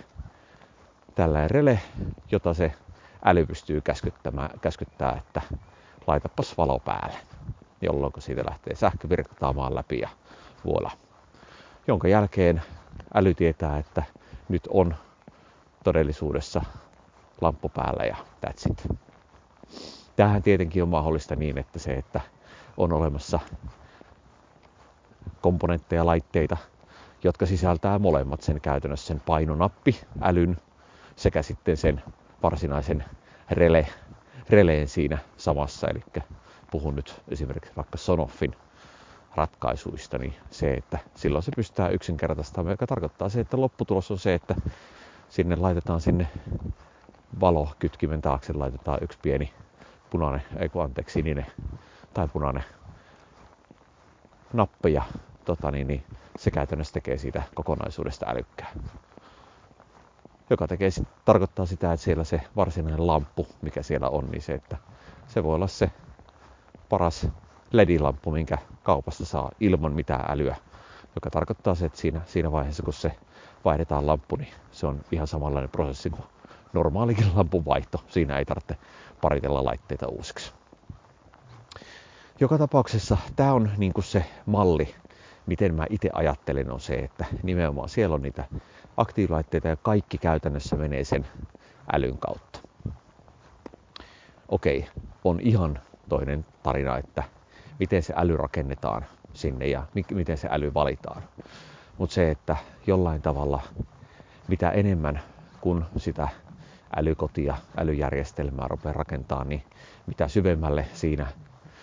tällainen 1.14 1.51
rele, 1.51 1.81
jota 2.31 2.55
se 2.55 2.73
äly 3.25 3.47
pystyy 3.47 3.81
käskyttämään, 3.81 4.51
että 5.16 5.42
laitapas 6.07 6.59
valo 6.59 6.79
päälle, 6.79 7.18
jolloin 7.83 8.12
siitä 8.18 8.42
lähtee 8.49 8.75
sähkö 8.75 9.09
virtaamaan 9.09 9.75
läpi 9.75 9.99
ja 9.99 10.09
vuola. 10.64 10.90
Jonka 11.87 12.09
jälkeen 12.09 12.62
äly 13.14 13.35
tietää, 13.35 13.79
että 13.79 14.03
nyt 14.49 14.68
on 14.71 14.95
todellisuudessa 15.85 16.62
lamppu 17.40 17.68
päällä 17.68 18.05
ja 18.05 18.16
that's 18.47 18.73
it. 18.73 18.88
Tämähän 20.16 20.42
tietenkin 20.42 20.83
on 20.83 20.88
mahdollista 20.88 21.37
niin, 21.37 21.59
että 21.59 21.79
se, 21.79 21.92
että 21.95 22.21
on 22.77 22.92
olemassa 22.92 23.40
komponentteja, 25.42 26.07
laitteita, 26.07 26.57
jotka 27.24 27.46
sisältää 27.46 27.98
molemmat 27.98 28.42
sen 28.42 28.61
käytännössä 28.61 29.07
sen 29.07 29.22
painonappi, 29.26 30.00
älyn 30.20 30.57
sekä 31.16 31.42
sitten 31.42 31.76
sen 31.76 32.02
varsinaisen 32.42 33.05
rele, 33.50 33.87
releen 34.50 34.88
siinä 34.88 35.18
samassa. 35.37 35.88
Eli 35.88 36.02
puhun 36.70 36.96
nyt 36.96 37.22
esimerkiksi 37.28 37.72
vaikka 37.76 37.98
Sonoffin 37.98 38.57
ratkaisuista, 39.37 40.18
niin 40.18 40.35
se, 40.50 40.74
että 40.74 40.98
silloin 41.14 41.42
se 41.42 41.52
pystytään 41.57 41.94
yksinkertaistamaan, 41.94 42.72
joka 42.72 42.87
tarkoittaa 42.87 43.28
se, 43.28 43.40
että 43.40 43.61
lopputulos 43.61 44.11
on 44.11 44.18
se, 44.18 44.35
että 44.35 44.55
sinne 45.28 45.57
laitetaan 45.57 46.00
sinne 46.00 46.28
valokytkimen 47.40 48.22
taakse 48.22 48.52
laitetaan 48.52 48.98
yksi 49.02 49.18
pieni 49.22 49.52
punainen, 50.11 50.42
ei 50.59 50.68
kun 50.68 50.85
anteeksi, 50.85 51.12
sininen 51.12 51.46
tai 52.14 52.28
punainen 52.28 52.64
nappi 54.52 54.92
ja 54.92 55.02
tota 55.44 55.70
niin, 55.70 55.87
niin 55.87 56.05
se 56.38 56.50
käytännössä 56.50 56.94
tekee 56.94 57.18
siitä 57.18 57.42
kokonaisuudesta 57.55 58.26
älykkää. 58.28 58.72
Joka 60.50 60.68
tekee, 60.68 60.90
tarkoittaa 61.24 61.66
sitä, 61.66 61.92
että 61.92 62.05
siellä 62.05 62.24
se 62.24 62.40
varsinainen 62.57 63.07
lamppu, 63.07 63.46
mikä 63.62 63.83
siellä 63.83 64.09
on, 64.09 64.28
niin 64.31 64.42
se, 64.42 64.55
että 64.55 64.76
se 65.26 65.44
voi 65.44 65.55
olla 65.55 65.66
se 65.66 65.90
paras 66.88 67.26
LED-lamppu, 67.72 68.31
minkä 68.31 68.59
kaupasta 68.83 69.24
saa 69.24 69.50
ilman 69.61 69.92
mitään 69.92 70.31
älyä. 70.31 70.57
Joka 71.14 71.31
tarkoittaa 71.31 71.74
se, 71.74 71.87
että 71.87 71.98
siinä, 71.98 72.20
siinä 72.26 72.52
vaiheessa, 72.52 72.83
kun 72.83 72.92
se 72.92 73.12
vaihdetaan 73.64 74.07
lamppu, 74.07 74.37
niin 74.37 74.52
se 74.72 74.87
on 74.87 75.00
ihan 75.12 75.26
samanlainen 75.26 75.70
prosessi 75.70 76.11
kuin 76.11 76.24
normaalikin 76.72 77.26
lampun 77.35 77.64
vaihto. 77.64 78.05
Siinä 78.09 78.38
ei 78.38 78.44
tarvitse 78.44 78.76
paritella 79.20 79.64
laitteita 79.64 80.09
uusiksi. 80.09 80.52
Joka 82.40 82.59
tapauksessa 82.59 83.16
tämä 83.37 83.52
on 83.52 83.70
niin 83.76 83.92
kuin 83.92 84.05
se 84.05 84.24
malli, 84.46 84.94
miten 85.46 85.74
mä 85.74 85.87
itse 85.90 86.11
ajattelen, 86.12 86.72
on 86.72 86.81
se, 86.81 86.94
että 86.94 87.24
nimenomaan 87.42 87.88
siellä 87.88 88.14
on 88.14 88.22
niitä 88.22 88.44
aktiivilaitteita 88.96 89.68
ja 89.68 89.76
kaikki 89.76 90.18
käytännössä 90.18 90.76
menee 90.76 91.05
sen 91.05 91.26
älyn 91.92 92.18
kautta. 92.18 92.59
Okei, 94.48 94.87
on 95.24 95.40
ihan 95.40 95.78
toinen 96.09 96.46
tarina, 96.62 96.98
että 96.98 97.22
miten 97.78 98.02
se 98.02 98.14
äly 98.16 98.37
rakennetaan 98.37 99.05
sinne 99.33 99.66
ja 99.66 99.83
miten 100.14 100.38
se 100.38 100.48
äly 100.50 100.74
valitaan. 100.74 101.22
Mutta 101.98 102.14
se, 102.14 102.31
että 102.31 102.57
jollain 102.87 103.22
tavalla 103.22 103.62
mitä 104.48 104.70
enemmän 104.70 105.20
kun 105.61 105.85
sitä 105.96 106.28
älykotia, 106.96 107.57
älyjärjestelmää 107.76 108.68
rupeaa 108.68 108.92
rakentaa, 108.92 109.44
niin 109.44 109.62
mitä 110.07 110.28
syvemmälle 110.28 110.87
siinä 110.92 111.26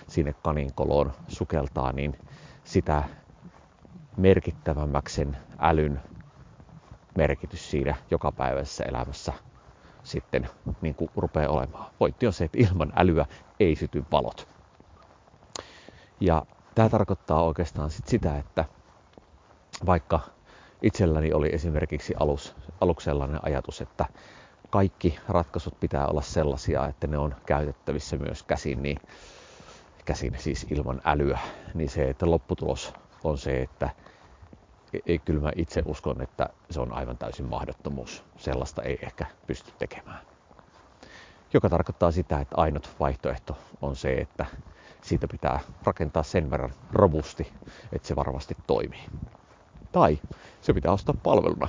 sinne 0.07 0.35
kaninkoloon 0.43 1.11
sukeltaa, 1.27 1.91
niin 1.91 2.17
sitä 2.63 3.03
merkittävämmäksi 4.19 5.15
sen 5.15 5.37
älyn 5.59 6.01
merkitys 7.17 7.71
siinä 7.71 7.95
jokapäiväisessä 8.11 8.83
elämässä 8.83 9.33
sitten 10.03 10.49
niin 10.81 10.95
kuin 10.95 11.11
rupeaa 11.15 11.51
olemaan. 11.51 11.91
Voitti 11.99 12.27
on 12.27 12.33
se, 12.33 12.43
että 12.43 12.57
ilman 12.57 12.93
älyä 12.95 13.25
ei 13.59 13.75
syty 13.75 14.05
valot. 14.11 14.47
Ja 16.19 16.45
tämä 16.75 16.89
tarkoittaa 16.89 17.43
oikeastaan 17.43 17.89
sit 17.89 18.07
sitä, 18.07 18.37
että 18.37 18.65
vaikka 19.85 20.19
itselläni 20.81 21.33
oli 21.33 21.49
esimerkiksi 21.53 22.13
alus, 22.19 22.55
aluksi 22.81 23.05
sellainen 23.05 23.39
ajatus, 23.43 23.81
että 23.81 24.05
kaikki 24.69 25.19
ratkaisut 25.27 25.79
pitää 25.79 26.07
olla 26.07 26.21
sellaisia, 26.21 26.87
että 26.87 27.07
ne 27.07 27.17
on 27.17 27.35
käytettävissä 27.45 28.17
myös 28.17 28.43
käsin, 28.43 28.83
niin 28.83 28.97
käsin 30.05 30.35
siis 30.37 30.67
ilman 30.69 31.01
älyä, 31.05 31.39
niin 31.73 31.89
se, 31.89 32.09
että 32.09 32.31
lopputulos 32.31 32.93
on 33.23 33.37
se, 33.37 33.61
että 33.61 33.89
ei, 35.05 35.19
kyllä 35.19 35.41
mä 35.41 35.51
itse 35.55 35.81
uskon, 35.85 36.21
että 36.21 36.49
se 36.71 36.79
on 36.79 36.93
aivan 36.93 37.17
täysin 37.17 37.45
mahdottomuus. 37.45 38.23
Sellaista 38.37 38.83
ei 38.83 38.99
ehkä 39.01 39.25
pysty 39.47 39.71
tekemään. 39.79 40.19
Joka 41.53 41.69
tarkoittaa 41.69 42.11
sitä, 42.11 42.39
että 42.39 42.55
ainut 42.57 42.89
vaihtoehto 42.99 43.57
on 43.81 43.95
se, 43.95 44.13
että 44.13 44.45
siitä 45.03 45.27
pitää 45.27 45.59
rakentaa 45.83 46.23
sen 46.23 46.49
verran 46.51 46.73
robusti, 46.91 47.53
että 47.91 48.07
se 48.07 48.15
varmasti 48.15 48.53
toimii. 48.67 49.05
Tai 49.91 50.19
se 50.61 50.73
pitää 50.73 50.91
ostaa 50.91 51.15
palveluna 51.23 51.67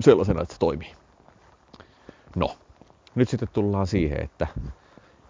sellaisena, 0.00 0.42
että 0.42 0.54
se 0.54 0.58
toimii. 0.58 0.92
No, 2.36 2.56
nyt 3.14 3.28
sitten 3.28 3.48
tullaan 3.52 3.86
siihen, 3.86 4.22
että 4.24 4.46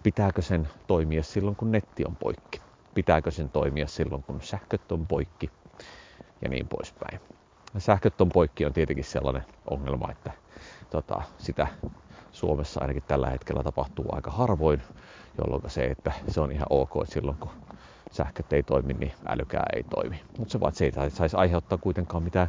pitääkö 0.03 0.43
sen 0.43 0.69
toimia 0.87 1.23
silloin, 1.23 1.57
kun 1.57 1.73
netti 1.73 2.05
on 2.05 2.17
poikki. 2.17 2.68
Pitääkö 2.99 3.31
sen 3.31 3.51
toimia 3.51 3.87
silloin, 3.87 4.23
kun 4.23 4.43
sähköt 4.43 4.93
on 4.93 5.07
poikki 5.07 5.51
ja 6.43 6.49
niin 6.49 6.69
poispäin. 6.69 7.21
Sähköt 7.79 8.21
on 8.21 8.29
poikki 8.29 8.67
on 8.67 8.73
tietenkin 8.73 9.05
sellainen 9.05 9.45
ongelma, 9.71 10.11
että 10.11 10.33
tota, 10.91 11.23
sitä 11.39 11.67
Suomessa 12.33 12.81
ainakin 12.81 13.03
tällä 13.09 13.31
hetkellä 13.31 13.63
tapahtuu 13.63 14.05
aika 14.13 14.31
harvoin, 14.31 14.83
jolloin 15.39 15.71
se, 15.71 15.85
että 15.85 16.13
se 16.29 16.41
on 16.41 16.53
ihan 16.53 16.67
ok, 16.71 16.91
että 17.03 17.15
silloin 17.15 17.37
kun 17.41 17.51
sähköt 18.11 18.53
ei 18.53 18.63
toimi, 18.63 18.95
niin 18.95 19.13
älykää 19.29 19.67
ei 19.77 19.83
toimi. 19.83 20.21
Mutta 20.39 20.53
se 20.53 20.61
vaan, 20.61 20.69
että 20.71 20.79
se 21.01 21.05
ei 21.05 21.11
saisi 21.11 21.37
aiheuttaa 21.37 21.79
kuitenkaan 21.79 22.23
mitään 22.23 22.49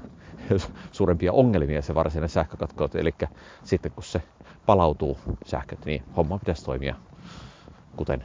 suurempia 0.92 1.34
ongelmia 1.34 1.82
se 1.82 1.96
varsinainen 1.96 2.30
sähkökatko. 2.30 2.90
Eli 2.94 3.16
sitten 3.64 3.92
kun 3.92 4.04
se 4.04 4.22
palautuu 4.66 5.18
sähköt, 5.46 5.86
niin 5.86 6.04
homma 6.18 6.40
pitäisi 6.40 6.66
toimia 6.66 6.96
kuten 7.96 8.24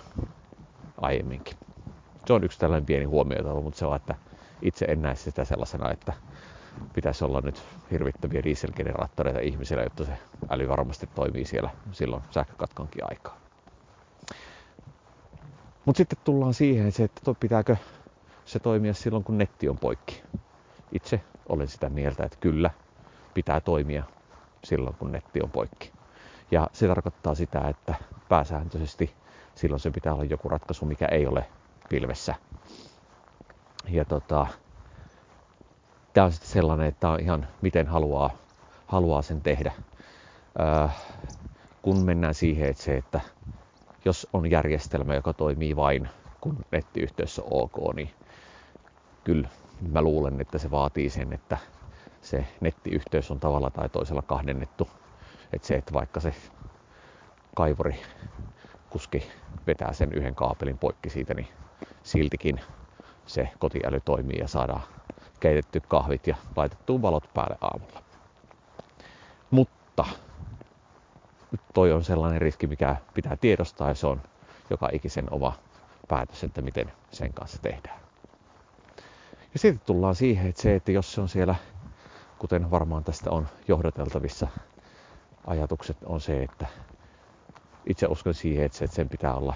aiemminkin. 1.00 1.63
Se 2.26 2.32
on 2.32 2.44
yksi 2.44 2.58
tällainen 2.58 2.86
pieni 2.86 3.04
huomio, 3.04 3.60
mutta 3.62 3.78
se 3.78 3.86
on, 3.86 3.96
että 3.96 4.14
itse 4.62 4.84
en 4.84 5.02
näe 5.02 5.14
sitä 5.14 5.44
sellaisena, 5.44 5.90
että 5.90 6.12
pitäisi 6.94 7.24
olla 7.24 7.40
nyt 7.40 7.62
hirvittäviä 7.90 8.42
dieselgeneraattoreita 8.42 9.40
ihmisillä, 9.40 9.82
jotta 9.82 10.04
se 10.04 10.12
äly 10.50 10.68
varmasti 10.68 11.08
toimii 11.14 11.44
siellä 11.44 11.70
silloin 11.92 12.22
sähkökatkonkin 12.30 13.02
aikaa. 13.10 13.36
Mutta 15.84 15.96
sitten 15.96 16.18
tullaan 16.24 16.54
siihen, 16.54 16.92
että, 17.04 17.34
pitääkö 17.40 17.76
se 18.44 18.58
toimia 18.58 18.94
silloin, 18.94 19.24
kun 19.24 19.38
netti 19.38 19.68
on 19.68 19.78
poikki. 19.78 20.22
Itse 20.92 21.20
olen 21.48 21.68
sitä 21.68 21.88
mieltä, 21.88 22.24
että 22.24 22.38
kyllä 22.40 22.70
pitää 23.34 23.60
toimia 23.60 24.04
silloin, 24.64 24.96
kun 24.96 25.12
netti 25.12 25.40
on 25.42 25.50
poikki. 25.50 25.92
Ja 26.50 26.68
se 26.72 26.88
tarkoittaa 26.88 27.34
sitä, 27.34 27.60
että 27.68 27.94
pääsääntöisesti 28.28 29.14
silloin 29.54 29.80
se 29.80 29.90
pitää 29.90 30.14
olla 30.14 30.24
joku 30.24 30.48
ratkaisu, 30.48 30.84
mikä 30.84 31.06
ei 31.06 31.26
ole 31.26 31.46
pilvessä. 31.88 32.34
Ja 33.88 34.04
tota, 34.04 34.46
tämä 36.12 36.24
on 36.24 36.32
sitten 36.32 36.50
sellainen, 36.50 36.86
että 36.86 37.08
on 37.08 37.20
ihan 37.20 37.48
miten 37.62 37.86
haluaa, 37.86 38.30
haluaa 38.86 39.22
sen 39.22 39.42
tehdä. 39.42 39.72
Öö, 40.60 40.88
kun 41.82 42.04
mennään 42.04 42.34
siihen, 42.34 42.68
että 42.68 42.82
se, 42.82 42.96
että 42.96 43.20
jos 44.04 44.26
on 44.32 44.50
järjestelmä, 44.50 45.14
joka 45.14 45.32
toimii 45.32 45.76
vain 45.76 46.08
kun 46.44 46.64
nettiyhteys 46.72 47.38
on 47.38 47.46
ok, 47.50 47.94
niin 47.94 48.10
kyllä 49.24 49.48
mä 49.92 50.02
luulen, 50.02 50.40
että 50.40 50.58
se 50.58 50.70
vaatii 50.70 51.10
sen, 51.10 51.32
että 51.32 51.58
se 52.22 52.46
nettiyhteys 52.60 53.30
on 53.30 53.40
tavalla 53.40 53.70
tai 53.70 53.88
toisella 53.88 54.22
kahdennettu. 54.22 54.88
Että 55.52 55.66
se, 55.66 55.74
että 55.74 55.92
vaikka 55.92 56.20
se 56.20 56.34
kaivori 57.56 58.02
kuski 58.90 59.30
vetää 59.66 59.92
sen 59.92 60.12
yhden 60.12 60.34
kaapelin 60.34 60.78
poikki 60.78 61.10
siitä, 61.10 61.34
niin 61.34 61.48
siltikin 62.02 62.60
se 63.26 63.48
kotiäly 63.58 64.00
toimii 64.00 64.38
ja 64.38 64.48
saadaan 64.48 64.82
keitetty 65.40 65.80
kahvit 65.88 66.26
ja 66.26 66.36
laitettu 66.56 67.02
valot 67.02 67.30
päälle 67.34 67.56
aamulla. 67.60 68.02
Mutta 69.50 70.04
toi 71.74 71.92
on 71.92 72.04
sellainen 72.04 72.40
riski, 72.40 72.66
mikä 72.66 72.96
pitää 73.14 73.36
tiedostaa 73.36 73.88
ja 73.88 73.94
se 73.94 74.06
on 74.06 74.22
joka 74.70 74.88
ikisen 74.92 75.32
oma 75.32 75.52
päätös, 76.08 76.44
että 76.44 76.62
miten 76.62 76.92
sen 77.10 77.32
kanssa 77.32 77.58
tehdään. 77.62 78.00
Ja 79.52 79.58
sitten 79.58 79.86
tullaan 79.86 80.14
siihen, 80.14 80.46
että 80.46 80.62
se, 80.62 80.74
että 80.74 80.92
jos 80.92 81.14
se 81.14 81.20
on 81.20 81.28
siellä, 81.28 81.54
kuten 82.38 82.70
varmaan 82.70 83.04
tästä 83.04 83.30
on 83.30 83.48
johdateltavissa, 83.68 84.48
ajatukset 85.46 85.96
on 86.06 86.20
se, 86.20 86.42
että 86.42 86.66
itse 87.86 88.06
uskon 88.06 88.34
siihen, 88.34 88.64
että 88.64 88.86
sen 88.86 89.08
pitää 89.08 89.34
olla 89.34 89.54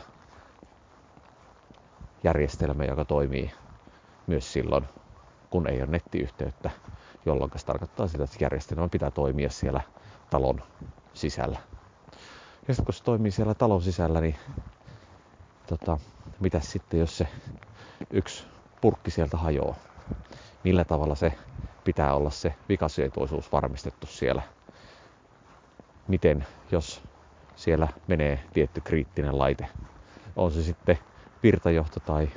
järjestelmä, 2.24 2.84
joka 2.84 3.04
toimii 3.04 3.50
myös 4.26 4.52
silloin, 4.52 4.84
kun 5.50 5.68
ei 5.68 5.78
ole 5.82 5.90
nettiyhteyttä, 5.90 6.70
jolloin 7.26 7.50
se 7.56 7.66
tarkoittaa 7.66 8.08
sitä, 8.08 8.24
että 8.24 8.36
järjestelmä 8.40 8.88
pitää 8.88 9.10
toimia 9.10 9.50
siellä 9.50 9.80
talon 10.30 10.62
sisällä. 11.14 11.58
Ja 12.68 12.74
sitten 12.74 12.84
kun 12.84 12.94
se 12.94 13.04
toimii 13.04 13.30
siellä 13.30 13.54
talon 13.54 13.82
sisällä, 13.82 14.20
niin 14.20 14.36
tota, 15.66 15.98
mitä 16.40 16.60
sitten, 16.60 17.00
jos 17.00 17.18
se 17.18 17.28
yksi 18.10 18.44
purkki 18.80 19.10
sieltä 19.10 19.36
hajoaa? 19.36 19.74
Millä 20.64 20.84
tavalla 20.84 21.14
se 21.14 21.32
pitää 21.84 22.14
olla 22.14 22.30
se 22.30 22.54
vikasietoisuus 22.68 23.52
varmistettu 23.52 24.06
siellä? 24.06 24.42
Miten, 26.08 26.46
jos 26.70 27.02
siellä 27.56 27.88
menee 28.06 28.44
tietty 28.52 28.80
kriittinen 28.80 29.38
laite? 29.38 29.68
On 30.36 30.52
se 30.52 30.62
sitten 30.62 30.98
virtajohto 31.42 32.00
tai 32.00 32.28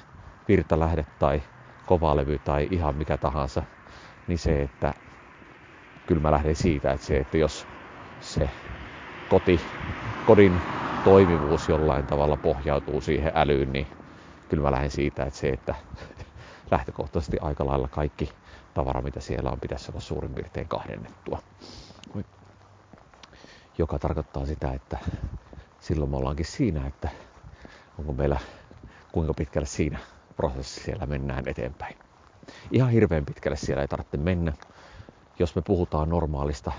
virtalähde 0.48 1.06
tai 1.20 1.42
kovalevy 1.86 2.40
tai 2.40 2.68
ihan 2.72 2.96
mikä 2.96 3.18
tahansa, 3.18 3.64
niin 4.28 4.40
se, 4.40 4.62
että 4.62 4.94
kyllä 6.06 6.22
mä 6.22 6.32
lähden 6.32 6.56
siitä, 6.56 6.92
että 6.92 7.08
se, 7.08 7.18
että 7.18 7.38
jos 7.38 7.68
se 8.20 8.50
koti, 9.28 9.62
kodin 10.26 10.64
toimivuus 11.04 11.70
jollain 11.70 12.08
tavalla 12.08 12.38
pohjautuu 12.38 13.02
siihen 13.02 13.32
älyyn, 13.36 13.74
niin 13.74 13.88
kyllä 14.48 14.64
mä 14.64 14.72
lähden 14.72 14.92
siitä, 14.92 15.24
että 15.24 15.40
se, 15.40 15.50
että 15.50 15.76
lähtökohtaisesti 16.72 17.38
aika 17.42 17.66
lailla 17.66 17.88
kaikki 17.92 18.30
tavara, 18.74 19.02
mitä 19.02 19.20
siellä 19.20 19.52
on, 19.52 19.60
pitäisi 19.60 19.92
olla 19.92 20.02
suurin 20.02 20.36
piirtein 20.36 20.68
kahdennettua. 20.68 21.40
Joka 23.78 24.00
tarkoittaa 24.00 24.46
sitä, 24.46 24.72
että 24.74 24.98
silloin 25.80 26.12
me 26.12 26.18
ollaankin 26.18 26.46
siinä, 26.46 26.88
että 26.88 27.10
onko 27.98 28.14
meillä 28.14 28.40
kuinka 29.12 29.34
pitkälle 29.34 29.68
siinä 29.68 30.00
prosessissa 30.36 30.84
siellä 30.84 31.06
mennään 31.06 31.48
eteenpäin. 31.48 31.98
Ihan 32.72 32.90
hirveän 32.90 33.26
pitkälle 33.26 33.58
siellä 33.58 33.82
ei 33.82 33.88
tarvitse 33.88 34.18
mennä. 34.18 34.54
Jos 35.40 35.56
me 35.56 35.62
puhutaan 35.62 36.10
normaalista, 36.10 36.72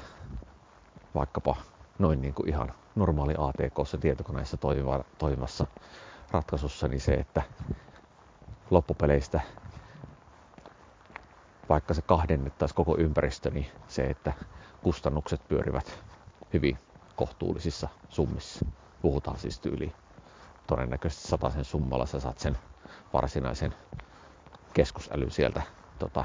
vaikkapa 1.14 1.56
noin 1.98 2.22
niin 2.22 2.34
kuin 2.34 2.48
ihan 2.48 2.72
normaali 2.94 3.34
ATK 3.38 4.00
tietokoneessa 4.00 4.56
toimiva, 4.56 5.04
toimivassa 5.18 5.66
ratkaisussa, 6.30 6.88
niin 6.88 7.00
se, 7.00 7.12
että 7.14 7.42
loppupeleistä 8.70 9.40
vaikka 11.68 11.94
se 11.94 12.02
kahdennettaisiin 12.02 12.76
koko 12.76 12.96
ympäristö, 12.98 13.50
niin 13.50 13.66
se, 13.88 14.02
että 14.02 14.32
kustannukset 14.82 15.48
pyörivät 15.48 15.98
hyvin 16.52 16.78
kohtuullisissa 17.16 17.88
summissa. 18.08 18.66
Puhutaan 19.02 19.38
siis 19.38 19.60
tyyli 19.60 19.92
todennäköisesti 20.72 21.36
sen 21.52 21.64
summalla 21.64 22.06
sä 22.06 22.20
saat 22.20 22.38
sen 22.38 22.58
varsinaisen 23.12 23.74
keskusälyn 24.74 25.30
sieltä 25.30 25.62
tota, 25.98 26.24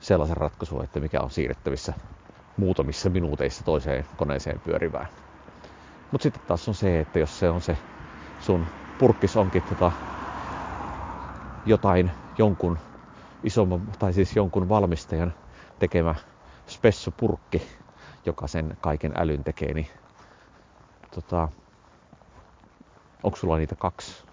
sellaisen 0.00 0.36
ratkaisun, 0.36 0.84
että 0.84 1.00
mikä 1.00 1.20
on 1.20 1.30
siirrettävissä 1.30 1.94
muutamissa 2.56 3.10
minuuteissa 3.10 3.64
toiseen 3.64 4.06
koneeseen 4.16 4.60
pyörivään. 4.60 5.08
Mutta 6.12 6.22
sitten 6.22 6.42
taas 6.46 6.68
on 6.68 6.74
se, 6.74 7.00
että 7.00 7.18
jos 7.18 7.38
se 7.38 7.50
on 7.50 7.60
se 7.60 7.78
sun 8.40 8.66
purkkis 8.98 9.36
onkin 9.36 9.62
tota 9.62 9.92
jotain 11.66 12.10
jonkun 12.38 12.78
isomman, 13.44 13.86
tai 13.98 14.12
siis 14.12 14.36
jonkun 14.36 14.68
valmistajan 14.68 15.34
tekemä 15.78 16.14
spessupurkki, 16.66 17.62
joka 18.26 18.46
sen 18.46 18.76
kaiken 18.80 19.12
älyn 19.16 19.44
tekee, 19.44 19.74
niin 19.74 19.88
tota, 21.14 21.48
onko 23.22 23.36
sulla 23.36 23.56
niitä 23.56 23.76
kaksi? 23.76 24.24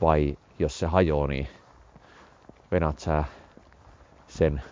Vai 0.00 0.38
jos 0.58 0.78
se 0.78 0.86
hajoaa, 0.86 1.26
niin 1.26 1.48
venät 2.70 2.98
sä 2.98 3.24
sen 4.28 4.62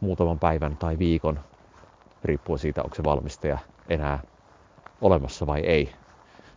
muutaman 0.00 0.38
päivän 0.38 0.76
tai 0.76 0.98
viikon, 0.98 1.40
riippuen 2.24 2.58
siitä, 2.58 2.82
onko 2.82 2.96
se 2.96 3.04
valmistaja 3.04 3.58
enää 3.88 4.22
olemassa 5.00 5.46
vai 5.46 5.60
ei, 5.60 5.94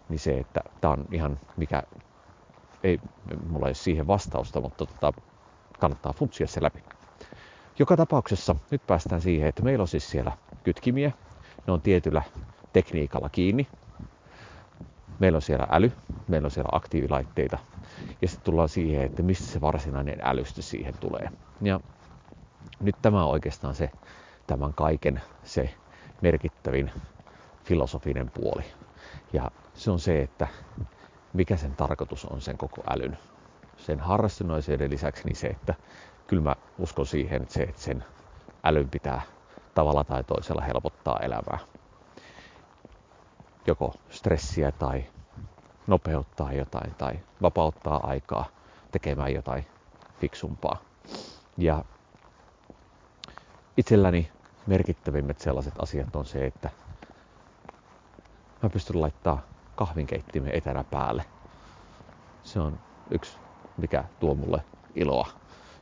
niin 0.09 0.19
se, 0.19 0.39
että 0.39 0.61
tämä 0.81 0.93
on 0.93 1.05
ihan 1.11 1.39
mikä, 1.57 1.83
ei 2.83 2.99
mulla 3.49 3.65
ei 3.65 3.69
ole 3.69 3.73
siihen 3.73 4.07
vastausta, 4.07 4.61
mutta 4.61 4.85
tota, 4.85 5.13
kannattaa 5.79 6.13
funtsia 6.13 6.47
se 6.47 6.61
läpi. 6.63 6.83
Joka 7.79 7.97
tapauksessa 7.97 8.55
nyt 8.71 8.87
päästään 8.87 9.21
siihen, 9.21 9.47
että 9.47 9.63
meillä 9.63 9.81
on 9.81 9.87
siis 9.87 10.11
siellä 10.11 10.31
kytkimiä, 10.63 11.11
ne 11.67 11.73
on 11.73 11.81
tietyllä 11.81 12.21
tekniikalla 12.73 13.29
kiinni. 13.29 13.67
Meillä 15.19 15.35
on 15.35 15.41
siellä 15.41 15.67
äly, 15.71 15.91
meillä 16.27 16.45
on 16.45 16.51
siellä 16.51 16.69
aktiivilaitteita 16.71 17.57
ja 18.21 18.27
sitten 18.27 18.45
tullaan 18.45 18.69
siihen, 18.69 19.03
että 19.05 19.23
mistä 19.23 19.47
se 19.51 19.61
varsinainen 19.61 20.19
älystö 20.23 20.61
siihen 20.61 20.93
tulee. 20.99 21.29
Ja 21.61 21.79
nyt 22.79 22.95
tämä 23.01 23.23
on 23.25 23.31
oikeastaan 23.31 23.75
se 23.75 23.89
tämän 24.47 24.73
kaiken 24.73 25.21
se 25.43 25.69
merkittävin 26.21 26.91
filosofinen 27.67 28.31
puoli. 28.33 28.63
Ja 29.33 29.51
se 29.73 29.91
on 29.91 29.99
se, 29.99 30.21
että 30.21 30.47
mikä 31.33 31.57
sen 31.57 31.75
tarkoitus 31.75 32.25
on 32.25 32.41
sen 32.41 32.57
koko 32.57 32.83
älyn. 32.89 33.17
Sen 33.77 33.99
harrastuneisuuden 33.99 34.91
lisäksi 34.91 35.23
niin 35.25 35.35
se, 35.35 35.47
että 35.47 35.73
kyllä 36.27 36.43
mä 36.43 36.55
uskon 36.77 37.05
siihen, 37.05 37.41
että 37.41 37.53
se, 37.53 37.63
että 37.63 37.81
sen 37.81 38.03
älyn 38.63 38.89
pitää 38.89 39.21
tavalla 39.73 40.03
tai 40.03 40.23
toisella 40.23 40.61
helpottaa 40.61 41.19
elämää. 41.19 41.59
Joko 43.67 43.93
stressiä 44.09 44.71
tai 44.71 45.05
nopeuttaa 45.87 46.53
jotain 46.53 46.95
tai 46.97 47.19
vapauttaa 47.41 48.07
aikaa 48.07 48.45
tekemään 48.91 49.33
jotain 49.33 49.65
fiksumpaa. 50.19 50.77
Ja 51.57 51.85
itselläni 53.77 54.31
merkittävimmät 54.67 55.39
sellaiset 55.39 55.73
asiat 55.79 56.15
on 56.15 56.25
se, 56.25 56.45
että 56.45 56.69
mä 58.63 58.69
pystyn 58.69 59.01
laittaa 59.01 59.41
kahvinkeittimen 59.75 60.55
etänä 60.55 60.83
päälle. 60.83 61.25
Se 62.43 62.59
on 62.59 62.79
yksi, 63.11 63.37
mikä 63.77 64.03
tuo 64.19 64.35
mulle 64.35 64.63
iloa. 64.95 65.27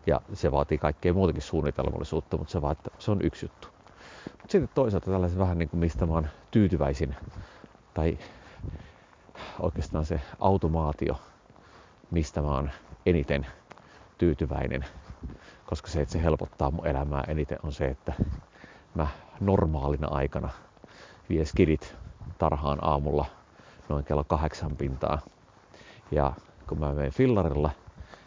Ja 0.07 0.21
se 0.33 0.51
vaatii 0.51 0.77
kaikkea 0.77 1.13
muutakin 1.13 1.41
suunnitelmallisuutta, 1.41 2.37
mutta 2.37 2.51
se, 2.51 2.61
vaan, 2.61 2.71
että 2.71 2.89
se 2.99 3.11
on 3.11 3.21
yksi 3.21 3.45
juttu. 3.45 3.67
Mutta 4.25 4.51
sitten 4.51 4.69
toisaalta 4.73 5.11
tällaisen 5.11 5.39
vähän 5.39 5.57
niin 5.57 5.69
kuin 5.69 5.79
mistä 5.79 6.05
mä 6.05 6.13
oon 6.13 6.27
tyytyväisin, 6.51 7.15
tai 7.95 8.17
oikeastaan 9.59 10.05
se 10.05 10.21
automaatio, 10.39 11.15
mistä 12.11 12.41
mä 12.41 12.47
oon 12.47 12.71
eniten 13.05 13.47
tyytyväinen, 14.17 14.85
koska 15.65 15.87
se, 15.87 16.01
että 16.01 16.11
se 16.13 16.23
helpottaa 16.23 16.71
mun 16.71 16.87
elämää 16.87 17.23
eniten 17.27 17.59
on 17.63 17.73
se, 17.73 17.87
että 17.87 18.13
mä 18.95 19.07
normaalina 19.39 20.07
aikana 20.07 20.49
vie 21.29 21.45
skidit 21.45 21.95
tarhaan 22.37 22.79
aamulla 22.81 23.25
noin 23.89 24.05
kello 24.05 24.23
kahdeksan 24.23 24.77
pintaa. 24.77 25.19
Ja 26.11 26.33
kun 26.69 26.79
mä 26.79 26.93
menen 26.93 27.11
fillarilla, 27.11 27.71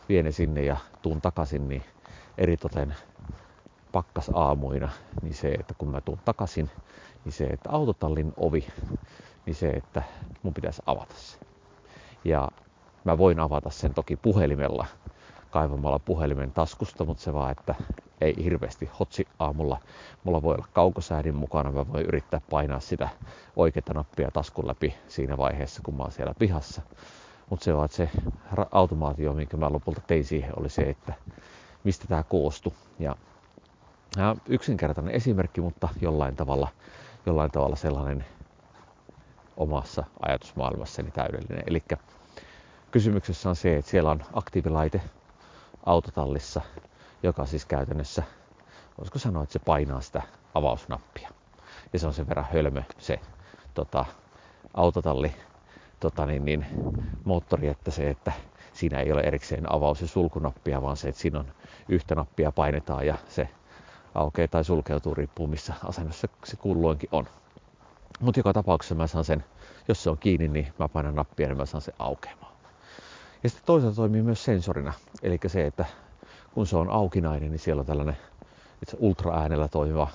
vien 0.08 0.32
sinne 0.32 0.62
ja 0.62 0.76
tuun 1.02 1.20
takaisin, 1.20 1.68
niin 1.68 1.82
eritoten 2.38 2.94
pakkas 3.92 4.30
aamuina, 4.34 4.88
niin 5.22 5.34
se, 5.34 5.48
että 5.48 5.74
kun 5.78 5.88
mä 5.90 6.00
tuun 6.00 6.20
takaisin, 6.24 6.70
niin 7.24 7.32
se, 7.32 7.44
että 7.44 7.70
autotallin 7.70 8.32
ovi, 8.36 8.68
niin 9.48 9.56
se, 9.56 9.68
että 9.68 10.02
mun 10.42 10.54
pitäisi 10.54 10.82
avata 10.86 11.14
se. 11.16 11.38
Ja 12.24 12.48
mä 13.04 13.18
voin 13.18 13.40
avata 13.40 13.70
sen 13.70 13.94
toki 13.94 14.16
puhelimella, 14.16 14.86
kaivamalla 15.50 15.98
puhelimen 15.98 16.52
taskusta, 16.52 17.04
mutta 17.04 17.22
se 17.22 17.34
vaan, 17.34 17.52
että 17.52 17.74
ei 18.20 18.34
hirveästi 18.44 18.90
hotsi 19.00 19.28
aamulla. 19.38 19.78
Mulla 20.24 20.42
voi 20.42 20.54
olla 20.54 20.66
kaukosäädin 20.72 21.34
mukana, 21.34 21.72
mä 21.72 21.92
voin 21.92 22.06
yrittää 22.06 22.40
painaa 22.50 22.80
sitä 22.80 23.08
oikeaa 23.56 23.94
nappia 23.94 24.30
taskun 24.30 24.66
läpi 24.66 24.94
siinä 25.08 25.38
vaiheessa, 25.38 25.80
kun 25.84 25.94
mä 25.96 26.02
oon 26.02 26.12
siellä 26.12 26.34
pihassa. 26.38 26.82
Mutta 27.50 27.64
se 27.64 27.72
että 27.84 27.96
se 27.96 28.10
automaatio, 28.72 29.32
minkä 29.32 29.56
mä 29.56 29.72
lopulta 29.72 30.00
tein 30.06 30.24
siihen, 30.24 30.58
oli 30.58 30.68
se, 30.68 30.82
että 30.82 31.12
mistä 31.84 32.06
tämä 32.08 32.22
koostui. 32.22 32.72
Ja 32.98 33.16
yksinkertainen 34.48 35.14
esimerkki, 35.14 35.60
mutta 35.60 35.88
jollain 36.00 36.36
tavalla, 36.36 36.68
jollain 37.26 37.50
tavalla 37.50 37.76
sellainen 37.76 38.24
omassa 39.58 40.04
ajatusmaailmassani 40.20 41.10
täydellinen. 41.10 41.62
Eli 41.66 41.82
kysymyksessä 42.90 43.48
on 43.48 43.56
se, 43.56 43.76
että 43.76 43.90
siellä 43.90 44.10
on 44.10 44.24
aktiivilaite 44.32 45.00
autotallissa, 45.86 46.60
joka 47.22 47.46
siis 47.46 47.66
käytännössä, 47.66 48.22
voisiko 48.98 49.18
sanoa, 49.18 49.42
että 49.42 49.52
se 49.52 49.58
painaa 49.58 50.00
sitä 50.00 50.22
avausnappia. 50.54 51.30
Ja 51.92 51.98
se 51.98 52.06
on 52.06 52.14
sen 52.14 52.28
verran 52.28 52.46
hölmö 52.52 52.82
se 52.98 53.20
tota, 53.74 54.04
autotalli 54.74 55.34
tota, 56.00 56.26
niin, 56.26 56.44
niin, 56.44 56.66
moottori, 57.24 57.68
että 57.68 57.90
se, 57.90 58.10
että 58.10 58.32
siinä 58.72 59.00
ei 59.00 59.12
ole 59.12 59.20
erikseen 59.20 59.72
avaus- 59.72 60.00
ja 60.00 60.08
sulkunappia, 60.08 60.82
vaan 60.82 60.96
se, 60.96 61.08
että 61.08 61.20
siinä 61.20 61.38
on 61.38 61.52
yhtä 61.88 62.14
nappia 62.14 62.52
painetaan 62.52 63.06
ja 63.06 63.18
se 63.28 63.48
aukeaa 64.14 64.48
tai 64.48 64.64
sulkeutuu, 64.64 65.14
riippuu 65.14 65.46
missä 65.46 65.74
asennossa 65.84 66.28
se 66.44 66.56
kulloinkin 66.56 67.08
on. 67.12 67.28
Mutta 68.20 68.40
joka 68.40 68.52
tapauksessa 68.52 68.94
mä 68.94 69.06
saan 69.06 69.24
sen, 69.24 69.44
jos 69.88 70.02
se 70.02 70.10
on 70.10 70.18
kiinni, 70.18 70.48
niin 70.48 70.72
mä 70.78 70.88
painan 70.88 71.14
nappia, 71.14 71.48
niin 71.48 71.56
mä 71.56 71.66
saan 71.66 71.82
sen 71.82 71.94
aukeamaan. 71.98 72.52
Ja 73.42 73.48
sitten 73.48 73.66
toisaalta 73.66 73.96
toimii 73.96 74.22
myös 74.22 74.44
sensorina, 74.44 74.92
eli 75.22 75.38
se, 75.46 75.66
että 75.66 75.84
kun 76.54 76.66
se 76.66 76.76
on 76.76 76.90
aukinainen, 76.90 77.50
niin 77.50 77.58
siellä 77.58 77.80
on 77.80 77.86
tällainen 77.86 78.16
itse 78.82 78.96
ultraäänellä 79.00 79.68
toimiva 79.68 80.08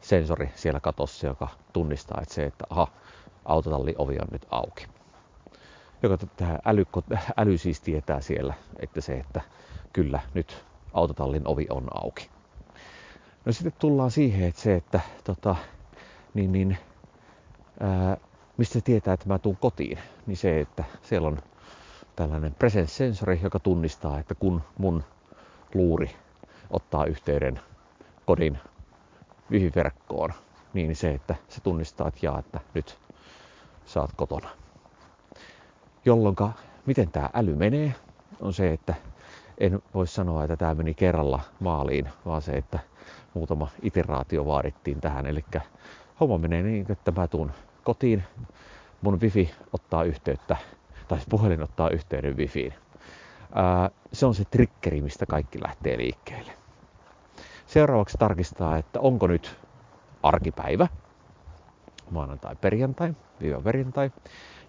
sensori 0.00 0.50
siellä 0.54 0.80
katossa, 0.80 1.26
joka 1.26 1.48
tunnistaa, 1.72 2.18
että 2.22 2.34
se, 2.34 2.44
että 2.44 2.64
aha, 2.70 2.88
autotalli 3.44 3.94
ovi 3.98 4.18
on 4.18 4.28
nyt 4.32 4.46
auki. 4.50 4.86
Joka 6.02 6.18
tämä 6.36 6.58
äly, 6.64 6.84
äly 7.40 7.58
siis 7.58 7.80
tietää 7.80 8.20
siellä, 8.20 8.54
että 8.78 9.00
se, 9.00 9.12
että 9.12 9.40
kyllä 9.92 10.20
nyt 10.34 10.64
autotallin 10.92 11.48
ovi 11.48 11.66
on 11.70 11.88
auki. 12.04 12.30
No 13.44 13.52
sitten 13.52 13.72
tullaan 13.78 14.10
siihen, 14.10 14.48
että 14.48 14.60
se, 14.60 14.74
että 14.74 15.00
tota, 15.24 15.56
niin, 16.34 16.52
niin, 16.52 16.78
ää, 17.80 18.16
mistä 18.56 18.80
tietää, 18.80 19.14
että 19.14 19.28
mä 19.28 19.38
tuun 19.38 19.56
kotiin, 19.56 19.98
niin 20.26 20.36
se, 20.36 20.60
että 20.60 20.84
siellä 21.02 21.28
on 21.28 21.38
tällainen 22.16 22.54
presence-sensori, 22.54 23.40
joka 23.42 23.58
tunnistaa, 23.58 24.18
että 24.18 24.34
kun 24.34 24.62
mun 24.78 25.04
luuri 25.74 26.10
ottaa 26.70 27.04
yhteyden 27.04 27.60
kodin 28.26 28.58
wifi-verkkoon, 29.50 30.32
niin 30.74 30.96
se, 30.96 31.10
että 31.14 31.34
se 31.48 31.60
tunnistaa, 31.60 32.08
että 32.08 32.20
jaa, 32.22 32.38
että 32.38 32.60
nyt 32.74 32.98
oot 33.96 34.10
kotona. 34.16 34.48
Jolloin 36.04 36.36
miten 36.86 37.10
tämä 37.10 37.30
äly 37.34 37.54
menee, 37.54 37.94
on 38.40 38.52
se, 38.52 38.72
että 38.72 38.94
en 39.58 39.82
voi 39.94 40.06
sanoa, 40.06 40.44
että 40.44 40.56
tämä 40.56 40.74
meni 40.74 40.94
kerralla 40.94 41.40
maaliin, 41.60 42.08
vaan 42.26 42.42
se, 42.42 42.52
että 42.52 42.78
muutama 43.34 43.68
iteraatio 43.82 44.46
vaadittiin 44.46 45.00
tähän. 45.00 45.26
Eli 45.26 45.44
homma 46.20 46.38
menee 46.38 46.62
niin, 46.62 46.92
että 46.92 47.12
mä 47.16 47.28
tuun 47.28 47.52
kotiin, 47.84 48.24
mun 49.02 49.20
wifi 49.20 49.50
ottaa 49.72 50.04
yhteyttä, 50.04 50.56
tai 51.08 51.18
puhelin 51.30 51.62
ottaa 51.62 51.90
yhteyden 51.90 52.36
wifiin. 52.36 52.74
Ää, 53.54 53.90
se 54.12 54.26
on 54.26 54.34
se 54.34 54.44
triggeri, 54.44 55.02
mistä 55.02 55.26
kaikki 55.26 55.62
lähtee 55.62 55.98
liikkeelle. 55.98 56.52
Seuraavaksi 57.66 58.18
tarkistaa, 58.18 58.76
että 58.76 59.00
onko 59.00 59.26
nyt 59.26 59.56
arkipäivä, 60.22 60.88
maanantai, 62.10 62.56
perjantai, 62.56 63.14
viiva 63.40 63.60
perjantai, 63.60 64.10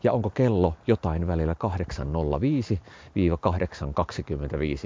ja 0.04 0.14
onko 0.14 0.30
kello 0.30 0.74
jotain 0.88 1.28
välillä 1.28 1.54
8.05-8.25, 1.54 1.60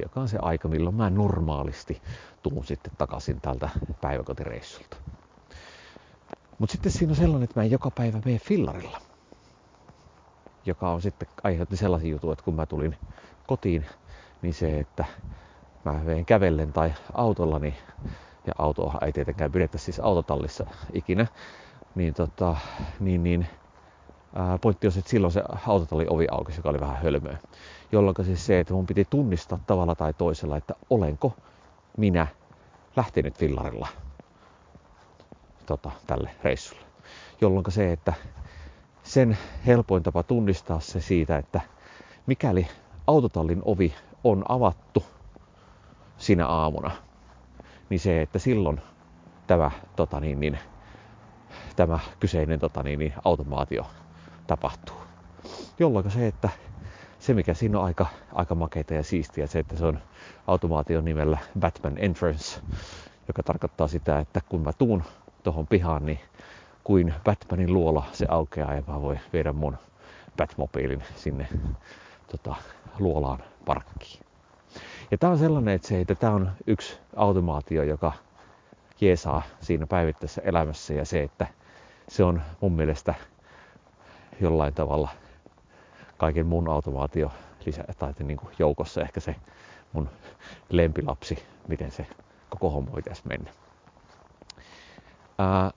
joka 0.01 0.21
on 0.21 0.27
se 0.27 0.37
aika, 0.41 0.67
milloin 0.67 0.95
mä 0.95 1.09
normaalisti 1.09 2.01
tuun 2.43 2.65
sitten 2.65 2.91
takaisin 2.97 3.41
tältä 3.41 3.69
päiväkotireissulta. 4.01 4.97
Mutta 6.61 6.71
sitten 6.71 6.91
siinä 6.91 7.11
on 7.11 7.15
sellainen, 7.15 7.43
että 7.43 7.59
mä 7.59 7.63
en 7.63 7.71
joka 7.71 7.91
päivä 7.91 8.21
mene 8.25 8.39
fillarilla, 8.39 9.01
joka 10.65 10.91
on 10.91 11.01
sitten 11.01 11.27
aiheutti 11.43 11.77
sellaisia 11.77 12.09
juttuja, 12.09 12.33
että 12.33 12.45
kun 12.45 12.55
mä 12.55 12.65
tulin 12.65 12.95
kotiin, 13.47 13.85
niin 14.41 14.53
se, 14.53 14.79
että 14.79 15.05
mä 15.85 16.05
veen 16.05 16.25
kävellen 16.25 16.73
tai 16.73 16.93
autolla, 17.13 17.59
niin, 17.59 17.73
ja 18.47 18.53
autoa 18.57 18.97
ei 19.05 19.11
tietenkään 19.11 19.51
pidetä 19.51 19.77
siis 19.77 19.99
autotallissa 19.99 20.65
ikinä, 20.93 21.27
niin, 21.95 22.13
tota, 22.13 22.55
niin, 22.99 23.23
niin 23.23 23.47
ää, 24.35 24.57
pointti 24.57 24.87
on, 24.87 24.93
että 24.97 25.09
silloin 25.11 25.33
se 25.33 25.43
autotalli 25.67 26.05
ovi 26.09 26.27
auki, 26.31 26.53
joka 26.57 26.69
oli 26.69 26.79
vähän 26.79 26.97
hölmöä. 27.03 27.37
Jolloin 27.91 28.15
siis 28.23 28.45
se, 28.45 28.59
että 28.59 28.73
mun 28.73 28.85
piti 28.85 29.05
tunnistaa 29.09 29.59
tavalla 29.67 29.95
tai 29.95 30.13
toisella, 30.13 30.57
että 30.57 30.73
olenko 30.89 31.33
minä 31.97 32.27
lähtenyt 32.95 33.37
fillarilla 33.37 33.87
tota, 35.71 35.91
tälle 36.07 36.29
reissulle. 36.43 36.83
Jolloin 37.41 37.65
se, 37.69 37.91
että 37.91 38.13
sen 39.03 39.37
helpoin 39.65 40.03
tapa 40.03 40.23
tunnistaa 40.23 40.79
se 40.79 41.01
siitä, 41.01 41.37
että 41.37 41.61
mikäli 42.27 42.67
autotallin 43.07 43.61
ovi 43.65 43.93
on 44.23 44.45
avattu 44.49 45.03
sinä 46.17 46.47
aamuna, 46.47 46.91
niin 47.89 47.99
se, 47.99 48.21
että 48.21 48.39
silloin 48.39 48.81
tämä, 49.47 49.71
tota 49.95 50.19
niin, 50.19 50.39
niin, 50.39 50.59
tämä 51.75 51.99
kyseinen 52.19 52.59
tota 52.59 52.83
niin, 52.83 52.99
niin, 52.99 53.13
automaatio 53.25 53.85
tapahtuu. 54.47 54.95
Jolloin 55.79 56.11
se, 56.11 56.27
että 56.27 56.49
se 57.19 57.33
mikä 57.33 57.53
siinä 57.53 57.79
on 57.79 57.85
aika, 57.85 58.05
aika 58.33 58.55
makeita 58.55 58.93
ja 58.93 59.03
siistiä, 59.03 59.47
se, 59.47 59.59
että 59.59 59.75
se 59.75 59.85
on 59.85 59.99
automaation 60.47 61.05
nimellä 61.05 61.37
Batman 61.59 61.97
Entrance, 61.97 62.61
joka 63.27 63.43
tarkoittaa 63.43 63.87
sitä, 63.87 64.19
että 64.19 64.41
kun 64.49 64.61
mä 64.61 64.73
tuun 64.73 65.03
tuohon 65.43 65.67
pihaan, 65.67 66.05
niin 66.05 66.19
kuin 66.83 67.13
Batmanin 67.23 67.73
luola 67.73 68.05
se 68.11 68.25
aukeaa 68.29 68.73
ja 68.73 68.83
mä 68.87 69.01
voin 69.01 69.19
viedä 69.33 69.53
mun 69.53 69.77
Batmobiilin 70.37 71.03
sinne 71.15 71.47
tota, 72.31 72.55
luolaan 72.99 73.43
parkkiin. 73.65 74.25
Ja 75.11 75.17
tämä 75.17 75.31
on 75.33 75.39
sellainen, 75.39 75.73
että 75.73 75.87
se, 75.87 76.01
että 76.01 76.15
tämä 76.15 76.33
on 76.33 76.51
yksi 76.67 76.97
automaatio, 77.15 77.83
joka 77.83 78.13
jeesaa 79.01 79.41
siinä 79.59 79.87
päivittäisessä 79.87 80.41
elämässä 80.45 80.93
ja 80.93 81.05
se, 81.05 81.23
että 81.23 81.47
se 82.07 82.23
on 82.23 82.41
mun 82.61 82.71
mielestä 82.71 83.13
jollain 84.41 84.73
tavalla 84.73 85.09
kaiken 86.17 86.45
mun 86.45 86.69
automaatio 86.69 87.31
lisä, 87.65 87.83
tai 87.99 88.13
niin 88.19 88.37
kuin 88.37 88.53
joukossa 88.59 89.01
ehkä 89.01 89.19
se 89.19 89.35
mun 89.93 90.09
lempilapsi, 90.69 91.43
miten 91.67 91.91
se 91.91 92.07
koko 92.49 92.69
homma 92.69 92.91
pitäisi 92.91 93.21
mennä. 93.27 93.51
Ää, 95.41 95.71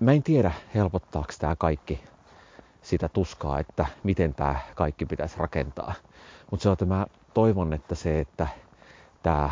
mä 0.00 0.12
en 0.12 0.22
tiedä, 0.22 0.52
helpottaako 0.74 1.32
tämä 1.38 1.56
kaikki 1.56 2.04
sitä 2.82 3.08
tuskaa, 3.08 3.58
että 3.58 3.86
miten 4.02 4.34
tämä 4.34 4.56
kaikki 4.74 5.06
pitäisi 5.06 5.38
rakentaa. 5.38 5.94
Mutta 6.50 6.62
se 6.62 6.68
on, 6.68 6.72
että 6.72 6.84
mä 6.86 7.06
toivon, 7.34 7.72
että 7.72 7.94
se, 7.94 8.20
että 8.20 8.46
tämä 9.22 9.50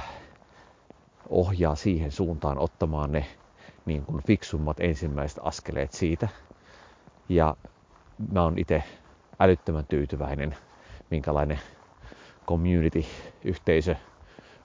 ohjaa 1.29 1.75
siihen 1.75 2.13
suuntaan 2.13 2.59
ottamaan 2.59 3.13
ne 3.13 3.27
niin 3.87 4.05
kuin 4.05 4.23
fiksummat 4.23 4.81
ensimmäiset 4.81 5.39
askeleet 5.43 5.93
siitä. 5.93 6.29
Ja 7.29 7.57
mä 8.33 8.43
oon 8.43 8.59
itse 8.59 8.83
älyttömän 9.41 9.87
tyytyväinen, 9.87 10.57
minkälainen 11.11 11.61
community-yhteisö 12.47 13.97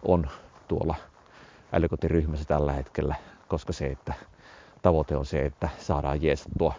on 0.04 0.28
tuolla 0.68 0.96
älykotiryhmässä 1.74 2.46
tällä 2.46 2.74
hetkellä, 2.74 3.16
koska 3.48 3.74
se, 3.74 3.86
että 3.88 4.14
tavoite 4.82 5.18
on 5.18 5.26
se, 5.26 5.46
että 5.46 5.70
saadaan 5.78 6.22
jeesattua 6.22 6.74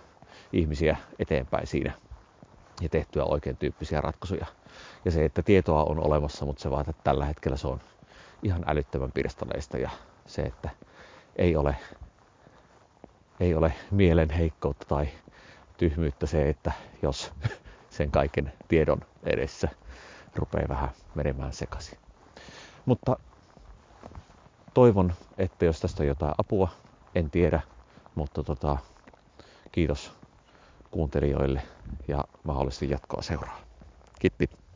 ihmisiä 0.52 0.96
eteenpäin 1.18 1.66
siinä 1.66 1.92
ja 2.80 2.88
tehtyä 2.88 3.24
oikein 3.24 3.56
tyyppisiä 3.56 4.00
ratkaisuja. 4.00 4.46
Ja 5.04 5.10
se, 5.10 5.24
että 5.24 5.42
tietoa 5.42 5.84
on 5.84 6.06
olemassa, 6.06 6.44
mutta 6.44 6.62
se 6.62 6.70
vaan, 6.70 6.90
että 6.90 7.02
tällä 7.04 7.24
hetkellä 7.24 7.56
se 7.56 7.68
on 7.68 7.80
ihan 8.42 8.64
älyttömän 8.66 9.12
pirstaleista 9.12 9.78
ja 9.78 9.90
se, 10.26 10.42
että 10.42 10.70
ei 11.36 11.56
ole, 11.56 11.76
ei 13.40 13.54
ole 13.54 13.74
mielen 13.90 14.30
heikkoutta 14.30 14.86
tai 14.88 15.08
tyhmyyttä 15.76 16.26
se, 16.26 16.48
että 16.48 16.72
jos 17.02 17.32
sen 17.90 18.10
kaiken 18.10 18.52
tiedon 18.68 19.00
edessä 19.24 19.68
rupeaa 20.36 20.68
vähän 20.68 20.90
menemään 21.14 21.52
sekaisin. 21.52 21.98
Mutta 22.86 23.16
toivon, 24.74 25.12
että 25.38 25.64
jos 25.64 25.80
tästä 25.80 26.02
on 26.02 26.06
jotain 26.06 26.34
apua, 26.38 26.68
en 27.14 27.30
tiedä, 27.30 27.60
mutta 28.14 28.44
tota, 28.44 28.76
kiitos 29.72 30.12
kuuntelijoille 30.90 31.62
ja 32.08 32.24
mahdollisesti 32.44 32.90
jatkoa 32.90 33.22
seuraa. 33.22 33.60
Kiitos. 34.18 34.69